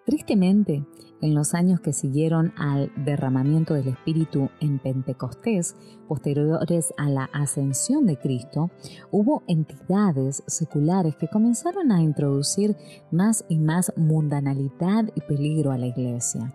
Tristemente, 0.06 0.86
en 1.20 1.34
los 1.34 1.52
años 1.52 1.82
que 1.82 1.92
siguieron 1.92 2.54
al 2.56 2.90
derramamiento 3.04 3.74
del 3.74 3.88
Espíritu 3.88 4.48
en 4.62 4.78
Pentecostés, 4.78 5.76
posteriores 6.08 6.94
a 6.96 7.10
la 7.10 7.24
ascensión 7.24 8.06
de 8.06 8.16
Cristo, 8.16 8.70
hubo 9.10 9.42
entidades 9.48 10.42
seculares 10.46 11.14
que 11.16 11.28
comenzaron 11.28 11.92
a 11.92 12.00
introducir 12.00 12.74
más 13.10 13.44
y 13.50 13.58
más 13.58 13.92
mundanalidad 13.98 15.10
y 15.14 15.20
peligro 15.20 15.70
a 15.70 15.76
la 15.76 15.88
iglesia. 15.88 16.54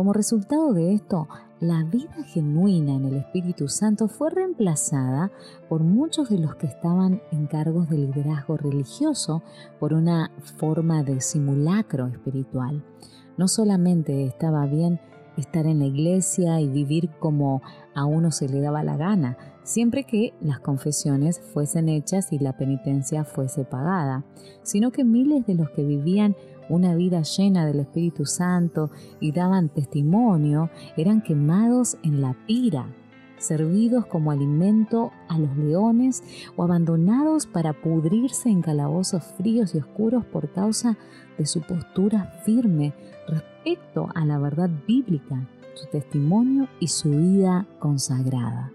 Como 0.00 0.14
resultado 0.14 0.72
de 0.72 0.94
esto, 0.94 1.28
la 1.60 1.84
vida 1.84 2.24
genuina 2.24 2.94
en 2.94 3.04
el 3.04 3.16
Espíritu 3.16 3.68
Santo 3.68 4.08
fue 4.08 4.30
reemplazada 4.30 5.30
por 5.68 5.82
muchos 5.82 6.30
de 6.30 6.38
los 6.38 6.54
que 6.54 6.68
estaban 6.68 7.20
en 7.32 7.46
cargos 7.46 7.90
de 7.90 7.98
liderazgo 7.98 8.56
religioso 8.56 9.42
por 9.78 9.92
una 9.92 10.30
forma 10.56 11.02
de 11.02 11.20
simulacro 11.20 12.06
espiritual. 12.06 12.82
No 13.36 13.46
solamente 13.46 14.24
estaba 14.24 14.64
bien 14.64 15.00
estar 15.36 15.66
en 15.66 15.80
la 15.80 15.84
iglesia 15.84 16.62
y 16.62 16.68
vivir 16.70 17.10
como 17.18 17.60
a 17.94 18.06
uno 18.06 18.30
se 18.30 18.48
le 18.48 18.62
daba 18.62 18.82
la 18.82 18.96
gana, 18.96 19.36
siempre 19.64 20.04
que 20.04 20.32
las 20.40 20.60
confesiones 20.60 21.40
fuesen 21.40 21.90
hechas 21.90 22.32
y 22.32 22.38
la 22.38 22.56
penitencia 22.56 23.24
fuese 23.24 23.66
pagada, 23.66 24.24
sino 24.62 24.92
que 24.92 25.04
miles 25.04 25.44
de 25.46 25.56
los 25.56 25.68
que 25.68 25.84
vivían 25.84 26.36
una 26.70 26.94
vida 26.94 27.22
llena 27.22 27.66
del 27.66 27.80
Espíritu 27.80 28.24
Santo 28.24 28.90
y 29.20 29.32
daban 29.32 29.68
testimonio 29.68 30.70
eran 30.96 31.20
quemados 31.20 31.98
en 32.02 32.22
la 32.22 32.34
pira 32.46 32.86
servidos 33.40 34.06
como 34.06 34.30
alimento 34.30 35.12
a 35.28 35.38
los 35.38 35.56
leones 35.56 36.22
o 36.56 36.62
abandonados 36.62 37.46
para 37.46 37.72
pudrirse 37.72 38.50
en 38.50 38.62
calabozos 38.62 39.24
fríos 39.36 39.74
y 39.74 39.78
oscuros 39.78 40.24
por 40.26 40.52
causa 40.52 40.96
de 41.38 41.46
su 41.46 41.62
postura 41.62 42.40
firme 42.44 42.92
respecto 43.26 44.08
a 44.14 44.24
la 44.24 44.38
verdad 44.38 44.70
bíblica, 44.86 45.48
su 45.74 45.86
testimonio 45.86 46.68
y 46.80 46.88
su 46.88 47.10
vida 47.10 47.66
consagrada. 47.78 48.70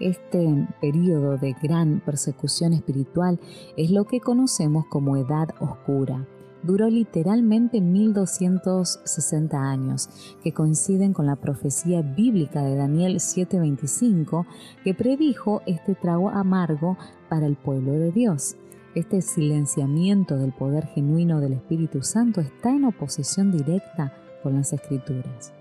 Este 0.00 0.66
periodo 0.80 1.36
de 1.36 1.54
gran 1.62 2.00
persecución 2.00 2.72
espiritual 2.72 3.38
es 3.76 3.90
lo 3.90 4.06
que 4.06 4.20
conocemos 4.20 4.86
como 4.86 5.16
edad 5.16 5.50
oscura 5.60 6.26
duró 6.64 6.88
literalmente 6.88 7.80
1260 7.80 9.56
años, 9.58 10.08
que 10.42 10.52
coinciden 10.52 11.12
con 11.12 11.26
la 11.26 11.36
profecía 11.36 12.02
bíblica 12.02 12.62
de 12.62 12.76
Daniel 12.76 13.20
7:25, 13.20 14.46
que 14.82 14.94
predijo 14.94 15.62
este 15.66 15.94
trago 15.94 16.30
amargo 16.30 16.96
para 17.28 17.46
el 17.46 17.56
pueblo 17.56 17.92
de 17.92 18.12
Dios. 18.12 18.56
Este 18.94 19.22
silenciamiento 19.22 20.36
del 20.36 20.52
poder 20.52 20.86
genuino 20.86 21.40
del 21.40 21.54
Espíritu 21.54 22.02
Santo 22.02 22.40
está 22.40 22.70
en 22.70 22.84
oposición 22.84 23.50
directa 23.50 24.12
con 24.42 24.54
las 24.54 24.72
Escrituras. 24.72 25.52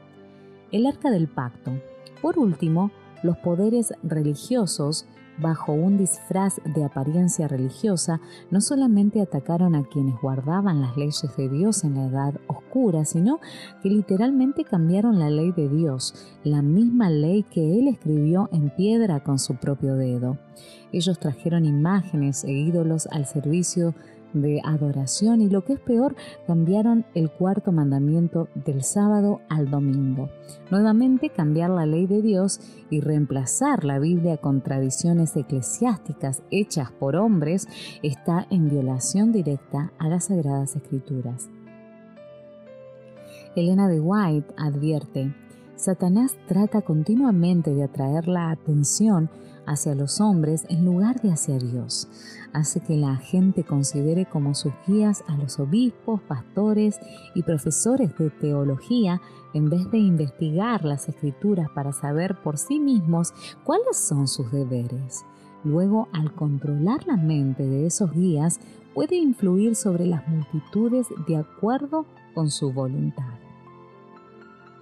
El 0.72 0.86
arca 0.86 1.10
del 1.10 1.28
pacto. 1.28 1.72
Por 2.22 2.38
último, 2.38 2.92
los 3.24 3.38
poderes 3.38 3.94
religiosos 4.04 5.08
bajo 5.38 5.74
un 5.74 5.98
disfraz 5.98 6.62
de 6.76 6.84
apariencia 6.84 7.48
religiosa, 7.48 8.22
no 8.52 8.62
solamente 8.62 9.22
atacaron 9.22 9.76
a 9.76 9.84
quienes 9.84 10.16
guardaban 10.22 10.82
las 10.82 10.96
leyes 10.98 11.26
de 11.36 11.50
Dios 11.50 11.84
en 11.84 11.96
la 11.96 12.06
edad 12.08 12.34
oscura, 12.48 13.06
sino 13.06 13.40
que 13.82 13.90
literalmente 13.90 14.64
cambiaron 14.64 15.20
la 15.20 15.30
ley 15.30 15.52
de 15.52 15.70
Dios, 15.70 16.14
la 16.44 16.62
misma 16.62 17.10
ley 17.10 17.44
que 17.44 17.80
Él 17.80 17.88
escribió 17.88 18.50
en 18.52 18.70
piedra 18.70 19.24
con 19.24 19.40
su 19.40 19.56
propio 19.56 19.96
dedo. 19.96 20.38
Ellos 20.92 21.20
trajeron 21.20 21.66
imágenes 21.66 22.44
e 22.44 22.52
ídolos 22.52 23.08
al 23.08 23.26
servicio 23.26 23.88
de 23.88 24.13
adoración 24.64 25.42
y 25.42 25.50
lo 25.50 25.64
que 25.64 25.74
es 25.74 25.80
peor, 25.80 26.16
cambiaron 26.48 27.06
el 27.14 27.30
cuarto 27.32 27.72
mandamiento 27.72 28.48
del 28.56 28.84
sábado 28.84 29.42
al 29.50 29.70
domingo. 29.70 30.30
Nuevamente 30.72 31.30
cambiar 31.30 31.70
la 31.70 31.86
ley 31.86 32.08
de 32.08 32.22
Dios 32.22 32.60
y 32.90 33.00
reemplazar 33.00 33.84
la 33.84 34.00
Biblia 34.00 34.38
con 34.38 34.62
tradiciones 34.62 35.36
eclesiásticas 35.36 36.44
hechas 36.52 36.92
por 36.92 37.16
hombres 37.16 37.68
está 38.02 38.48
en 38.50 38.70
violación 38.70 39.32
directa 39.32 39.92
a 39.98 40.10
las 40.10 40.26
sagradas 40.26 40.76
escrituras. 40.76 41.50
Elena 43.56 43.88
de 43.88 44.00
White 44.00 44.54
advierte, 44.58 45.34
Satanás 45.76 46.38
trata 46.48 46.82
continuamente 46.82 47.74
de 47.74 47.84
atraer 47.84 48.28
la 48.28 48.52
atención 48.52 49.30
hacia 49.66 49.96
los 49.96 50.22
hombres 50.22 50.66
en 50.70 50.86
lugar 50.86 51.22
de 51.22 51.32
hacia 51.32 51.58
Dios. 51.58 52.08
Hace 52.54 52.82
que 52.82 52.96
la 52.96 53.16
gente 53.16 53.64
considere 53.64 54.26
como 54.26 54.54
sus 54.56 54.74
guías 54.88 55.24
a 55.28 55.38
los 55.38 55.60
obispos, 55.60 56.22
pastores 56.22 57.00
y 57.36 57.44
profesores 57.44 58.16
de 58.18 58.30
teología 58.30 59.22
en 59.54 59.70
vez 59.70 59.90
de 59.92 59.98
investigar 60.00 60.84
las 60.84 61.08
escrituras 61.10 61.70
para 61.74 61.94
saber 61.94 62.42
por 62.42 62.58
sí 62.58 62.80
mismos 62.80 63.34
cuáles 63.64 63.98
son 63.98 64.28
sus 64.28 64.52
deberes. 64.52 65.24
Luego, 65.64 66.10
al 66.12 66.34
controlar 66.34 67.08
la 67.08 67.16
mente 67.16 67.64
de 67.64 67.86
esos 67.86 68.12
guías, 68.12 68.60
puede 68.94 69.16
influir 69.16 69.76
sobre 69.76 70.06
las 70.06 70.28
multitudes 70.28 71.08
de 71.28 71.38
acuerdo 71.38 72.06
con 72.34 72.52
su 72.52 72.74
voluntad. 72.74 73.34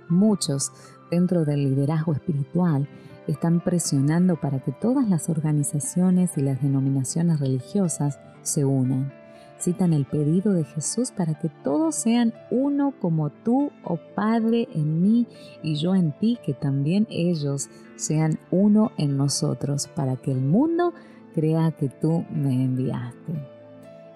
Muchos, 0.10 0.72
dentro 1.10 1.46
del 1.46 1.64
liderazgo 1.64 2.14
espiritual, 2.14 2.88
están 3.28 3.60
presionando 3.60 4.40
para 4.40 4.60
que 4.60 4.72
todas 4.72 5.08
las 5.10 5.30
organizaciones 5.30 6.38
y 6.38 6.42
las 6.42 6.62
denominaciones 6.62 7.40
religiosas 7.40 8.20
se 8.42 8.66
unan. 8.66 9.12
Citan 9.60 9.94
el 9.94 10.06
pedido 10.06 10.54
de 10.54 10.64
Jesús 10.64 11.12
para 11.12 11.36
que 11.36 11.50
todos 11.64 11.94
sean 11.96 12.34
uno 12.50 12.94
como 13.00 13.30
tú, 13.30 13.72
oh 13.84 14.00
Padre, 14.16 14.68
en 14.74 15.02
mí 15.04 15.28
y 15.62 15.76
yo 15.76 15.94
en 15.94 16.14
ti, 16.14 16.40
que 16.44 16.54
también 16.54 17.06
ellos 17.12 17.70
sean 17.96 18.40
uno 18.50 18.92
en 18.98 19.18
nosotros, 19.18 19.88
para 19.88 20.16
que 20.16 20.32
el 20.32 20.42
mundo 20.42 20.94
crea 21.36 21.72
que 21.72 21.90
tú 21.90 22.26
me 22.32 22.64
enviaste. 22.64 23.34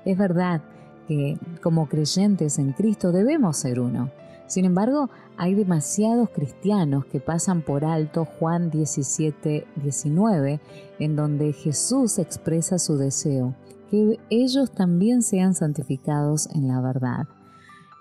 Es 0.03 0.17
verdad 0.17 0.61
que 1.07 1.37
como 1.61 1.87
creyentes 1.87 2.57
en 2.57 2.71
Cristo 2.71 3.11
debemos 3.11 3.57
ser 3.57 3.79
uno 3.79 4.09
sin 4.47 4.65
embargo, 4.65 5.09
hay 5.37 5.55
demasiados 5.55 6.29
cristianos 6.29 7.05
que 7.05 7.19
pasan 7.19 7.61
por 7.61 7.83
alto 7.83 8.25
Juan 8.25 8.69
17, 8.69 9.67
19, 9.75 10.61
en 10.99 11.15
donde 11.15 11.53
Jesús 11.53 12.19
expresa 12.19 12.77
su 12.77 12.97
deseo, 12.97 13.55
que 13.89 14.19
ellos 14.29 14.71
también 14.71 15.23
sean 15.23 15.55
santificados 15.55 16.47
en 16.53 16.67
la 16.67 16.79
verdad. 16.79 17.27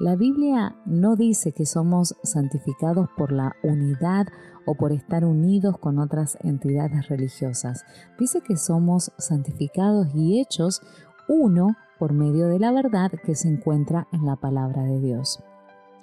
La 0.01 0.17
Biblia 0.17 0.77
no 0.87 1.17
dice 1.17 1.53
que 1.53 1.67
somos 1.67 2.17
santificados 2.23 3.09
por 3.17 3.33
la 3.33 3.55
unidad 3.63 4.27
o 4.67 4.75
por 4.75 4.93
estar 4.93 5.25
unidos 5.25 5.79
con 5.79 5.99
otras 5.99 6.37
entidades 6.43 7.09
religiosas. 7.09 7.85
Dice 8.19 8.41
que 8.41 8.57
somos 8.57 9.13
santificados 9.19 10.09
y 10.15 10.41
hechos 10.41 10.83
uno 11.29 11.77
por 11.99 12.13
medio 12.13 12.49
de 12.49 12.59
la 12.59 12.73
verdad 12.73 13.13
que 13.25 13.35
se 13.35 13.49
encuentra 13.49 14.09
en 14.13 14.27
la 14.27 14.37
palabra 14.37 14.83
de 14.83 15.01
Dios. 15.01 15.43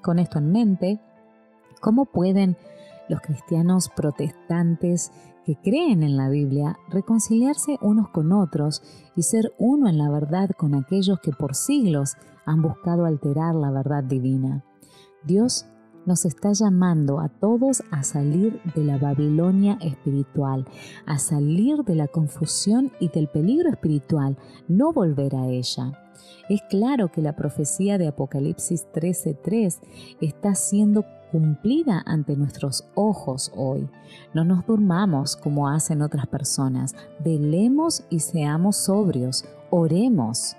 Con 0.01 0.19
esto 0.19 0.39
en 0.39 0.51
mente, 0.51 0.99
¿cómo 1.79 2.05
pueden 2.05 2.57
los 3.07 3.21
cristianos 3.21 3.89
protestantes 3.89 5.11
que 5.45 5.55
creen 5.55 6.01
en 6.03 6.17
la 6.17 6.29
Biblia 6.29 6.77
reconciliarse 6.89 7.77
unos 7.81 8.09
con 8.09 8.31
otros 8.31 8.81
y 9.15 9.23
ser 9.23 9.53
uno 9.57 9.89
en 9.89 9.97
la 9.97 10.09
verdad 10.09 10.49
con 10.57 10.75
aquellos 10.75 11.19
que 11.19 11.31
por 11.31 11.55
siglos 11.55 12.15
han 12.45 12.61
buscado 12.61 13.05
alterar 13.05 13.55
la 13.55 13.71
verdad 13.71 14.03
divina? 14.03 14.63
Dios 15.23 15.67
nos 16.05 16.25
está 16.25 16.53
llamando 16.53 17.19
a 17.19 17.29
todos 17.29 17.83
a 17.91 18.03
salir 18.03 18.61
de 18.75 18.83
la 18.83 18.97
Babilonia 18.97 19.77
espiritual, 19.81 20.65
a 21.05 21.19
salir 21.19 21.83
de 21.83 21.95
la 21.95 22.07
confusión 22.07 22.91
y 22.99 23.09
del 23.09 23.27
peligro 23.27 23.69
espiritual, 23.69 24.37
no 24.67 24.93
volver 24.93 25.35
a 25.35 25.47
ella. 25.47 25.97
Es 26.49 26.61
claro 26.69 27.11
que 27.11 27.21
la 27.21 27.35
profecía 27.35 27.97
de 27.97 28.07
Apocalipsis 28.07 28.87
13:3 28.91 29.79
está 30.19 30.55
siendo 30.55 31.05
cumplida 31.31 32.03
ante 32.05 32.35
nuestros 32.35 32.85
ojos 32.93 33.51
hoy. 33.55 33.89
No 34.33 34.43
nos 34.43 34.65
durmamos 34.65 35.37
como 35.37 35.69
hacen 35.69 36.01
otras 36.01 36.27
personas, 36.27 36.95
velemos 37.23 38.03
y 38.09 38.19
seamos 38.19 38.75
sobrios, 38.75 39.45
oremos. 39.69 40.57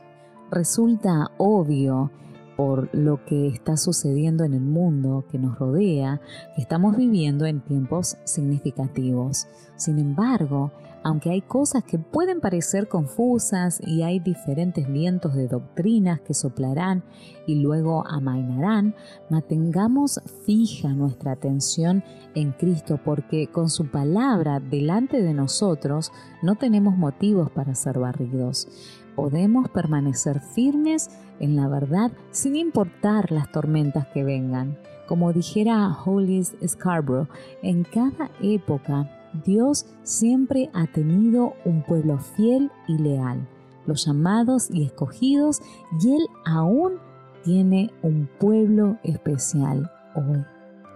Resulta 0.50 1.30
obvio 1.36 2.10
por 2.56 2.88
lo 2.94 3.24
que 3.24 3.48
está 3.48 3.76
sucediendo 3.76 4.44
en 4.44 4.54
el 4.54 4.60
mundo 4.60 5.24
que 5.30 5.38
nos 5.38 5.58
rodea, 5.58 6.20
que 6.54 6.62
estamos 6.62 6.96
viviendo 6.96 7.46
en 7.46 7.60
tiempos 7.60 8.16
significativos. 8.24 9.46
Sin 9.76 9.98
embargo, 9.98 10.72
aunque 11.04 11.30
hay 11.30 11.40
cosas 11.40 11.82
que 11.82 11.98
pueden 11.98 12.40
parecer 12.40 12.88
confusas 12.88 13.80
y 13.84 14.02
hay 14.02 14.20
diferentes 14.20 14.90
vientos 14.90 15.34
de 15.34 15.48
doctrinas 15.48 16.20
que 16.20 16.34
soplarán 16.34 17.02
y 17.46 17.56
luego 17.56 18.06
amainarán, 18.06 18.94
mantengamos 19.28 20.20
fija 20.46 20.88
nuestra 20.90 21.32
atención 21.32 22.04
en 22.34 22.52
Cristo 22.52 23.00
porque 23.04 23.48
con 23.48 23.68
su 23.68 23.90
palabra 23.90 24.60
delante 24.60 25.22
de 25.22 25.34
nosotros 25.34 26.12
no 26.42 26.54
tenemos 26.54 26.96
motivos 26.96 27.50
para 27.50 27.74
ser 27.74 27.98
barridos. 27.98 28.68
Podemos 29.14 29.68
permanecer 29.68 30.40
firmes 30.40 31.10
en 31.40 31.56
la 31.56 31.68
verdad 31.68 32.12
sin 32.30 32.56
importar 32.56 33.30
las 33.32 33.50
tormentas 33.52 34.06
que 34.08 34.24
vengan. 34.24 34.78
Como 35.06 35.32
dijera 35.32 35.94
Hollis 36.04 36.54
Scarborough, 36.66 37.28
en 37.62 37.84
cada 37.84 38.30
época 38.40 39.10
Dios 39.44 39.86
siempre 40.02 40.70
ha 40.74 40.86
tenido 40.86 41.54
un 41.64 41.82
pueblo 41.82 42.18
fiel 42.18 42.70
y 42.86 42.98
leal, 42.98 43.48
los 43.86 44.04
llamados 44.06 44.70
y 44.70 44.84
escogidos, 44.84 45.60
y 46.00 46.14
Él 46.14 46.26
aún 46.44 46.94
tiene 47.42 47.90
un 48.02 48.28
pueblo 48.38 48.98
especial 49.02 49.90
hoy. 50.14 50.44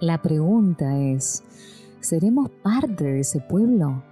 La 0.00 0.20
pregunta 0.20 0.98
es, 0.98 1.42
¿seremos 2.00 2.50
parte 2.62 3.04
de 3.04 3.20
ese 3.20 3.40
pueblo? 3.40 4.02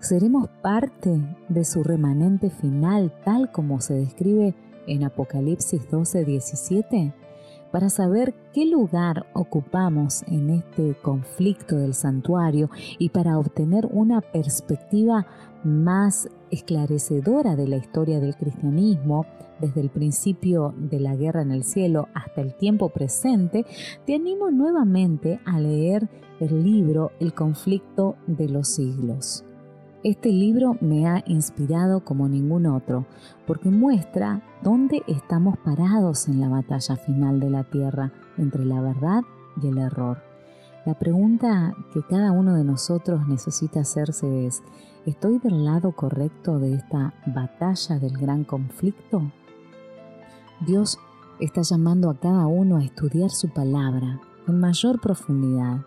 ¿Seremos 0.00 0.48
parte 0.62 1.20
de 1.48 1.64
su 1.64 1.84
remanente 1.84 2.50
final 2.50 3.12
tal 3.24 3.52
como 3.52 3.80
se 3.80 3.94
describe 3.94 4.54
en 4.86 5.04
Apocalipsis 5.04 5.88
12, 5.90 6.24
17? 6.24 7.14
para 7.70 7.88
saber 7.88 8.34
qué 8.52 8.66
lugar 8.66 9.26
ocupamos 9.32 10.22
en 10.26 10.50
este 10.50 10.96
conflicto 11.02 11.76
del 11.76 11.94
santuario 11.94 12.70
y 12.98 13.10
para 13.10 13.38
obtener 13.38 13.86
una 13.92 14.20
perspectiva 14.20 15.26
más 15.62 16.28
esclarecedora 16.50 17.54
de 17.54 17.68
la 17.68 17.76
historia 17.76 18.18
del 18.18 18.34
cristianismo, 18.34 19.26
desde 19.60 19.82
el 19.82 19.90
principio 19.90 20.74
de 20.76 21.00
la 21.00 21.14
guerra 21.14 21.42
en 21.42 21.52
el 21.52 21.64
cielo 21.64 22.08
hasta 22.14 22.40
el 22.40 22.54
tiempo 22.54 22.88
presente, 22.88 23.66
te 24.06 24.14
animo 24.14 24.50
nuevamente 24.50 25.38
a 25.44 25.60
leer 25.60 26.08
el 26.40 26.64
libro 26.64 27.12
El 27.20 27.34
conflicto 27.34 28.16
de 28.26 28.48
los 28.48 28.68
siglos. 28.68 29.44
Este 30.02 30.30
libro 30.30 30.78
me 30.80 31.06
ha 31.06 31.22
inspirado 31.26 32.02
como 32.02 32.26
ningún 32.26 32.64
otro, 32.64 33.04
porque 33.46 33.68
muestra 33.68 34.42
dónde 34.62 35.02
estamos 35.06 35.58
parados 35.58 36.26
en 36.26 36.40
la 36.40 36.48
batalla 36.48 36.96
final 36.96 37.38
de 37.38 37.50
la 37.50 37.64
tierra 37.64 38.10
entre 38.38 38.64
la 38.64 38.80
verdad 38.80 39.22
y 39.62 39.66
el 39.66 39.76
error. 39.76 40.22
La 40.86 40.98
pregunta 40.98 41.74
que 41.92 42.00
cada 42.02 42.32
uno 42.32 42.54
de 42.54 42.64
nosotros 42.64 43.28
necesita 43.28 43.80
hacerse 43.80 44.46
es, 44.46 44.62
¿estoy 45.04 45.38
del 45.38 45.66
lado 45.66 45.92
correcto 45.92 46.58
de 46.58 46.76
esta 46.76 47.12
batalla 47.26 47.98
del 47.98 48.16
gran 48.16 48.44
conflicto? 48.44 49.30
Dios 50.66 50.98
está 51.40 51.60
llamando 51.60 52.08
a 52.08 52.18
cada 52.18 52.46
uno 52.46 52.78
a 52.78 52.84
estudiar 52.84 53.28
su 53.28 53.50
palabra 53.50 54.18
con 54.46 54.60
mayor 54.60 54.98
profundidad 54.98 55.84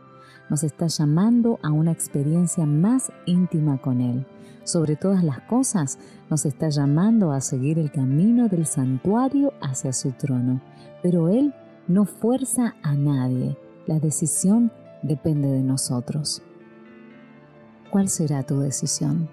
nos 0.54 0.63
está 0.63 0.86
llamando 0.86 1.60
a 1.63 1.72
una 1.72 1.92
experiencia 1.92 2.68
más 2.68 3.12
íntima 3.26 3.82
con 3.82 4.02
Él. 4.02 4.24
Sobre 4.63 4.96
todas 4.96 5.24
las 5.24 5.39
cosas, 5.39 5.98
nos 6.30 6.46
está 6.46 6.70
llamando 6.70 7.32
a 7.32 7.42
seguir 7.42 7.80
el 7.80 7.92
camino 7.92 8.48
del 8.50 8.68
santuario 8.68 9.54
hacia 9.62 9.92
su 9.94 10.12
trono. 10.12 10.62
Pero 11.02 11.28
Él 11.30 11.56
no 11.88 12.06
fuerza 12.06 12.76
a 12.84 12.94
nadie. 12.94 13.58
La 13.88 13.98
decisión 13.98 14.72
depende 15.02 15.48
de 15.48 15.63
nosotros. 15.63 16.44
¿Cuál 17.89 18.08
será 18.08 18.44
tu 18.44 18.60
decisión? 18.60 19.30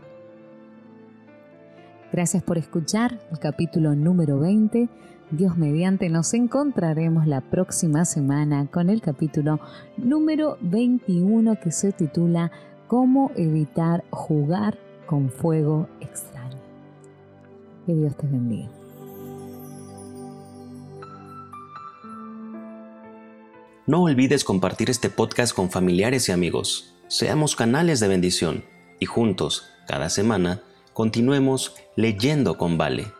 Gracias 2.13 2.43
por 2.43 2.57
escuchar 2.57 3.21
el 3.31 3.39
capítulo 3.39 3.95
número 3.95 4.39
20 4.39 4.89
Dios 5.31 5.57
mediante 5.57 6.09
nos 6.09 6.35
encontraremos 6.35 7.27
la 7.27 7.41
próxima 7.41 8.05
semana 8.05 8.67
con 8.67 8.91
el 8.91 9.01
capítulo 9.01 9.61
número 9.97 10.59
21 10.61 11.61
que 11.61 11.71
se 11.71 11.93
titula 11.93 12.51
Cómo 12.89 13.31
evitar 13.37 14.03
jugar 14.11 14.77
con 15.07 15.31
fuego 15.31 15.89
extraño. 16.01 16.59
Que 17.87 17.95
Dios 17.95 18.17
te 18.17 18.27
bendiga. 18.27 18.69
No 23.87 24.03
olvides 24.03 24.43
compartir 24.43 24.91
este 24.91 25.11
podcast 25.11 25.55
con 25.55 25.71
familiares 25.71 26.29
y 26.29 26.33
amigos. 26.33 26.97
Seamos 27.07 27.55
canales 27.55 28.01
de 28.01 28.09
bendición 28.09 28.65
y 28.99 29.07
juntos, 29.07 29.69
cada 29.87 30.11
semana, 30.11 30.61
continuemos 30.93 31.77
leyendo 31.95 32.59
con 32.59 32.77
Vale 32.79 33.20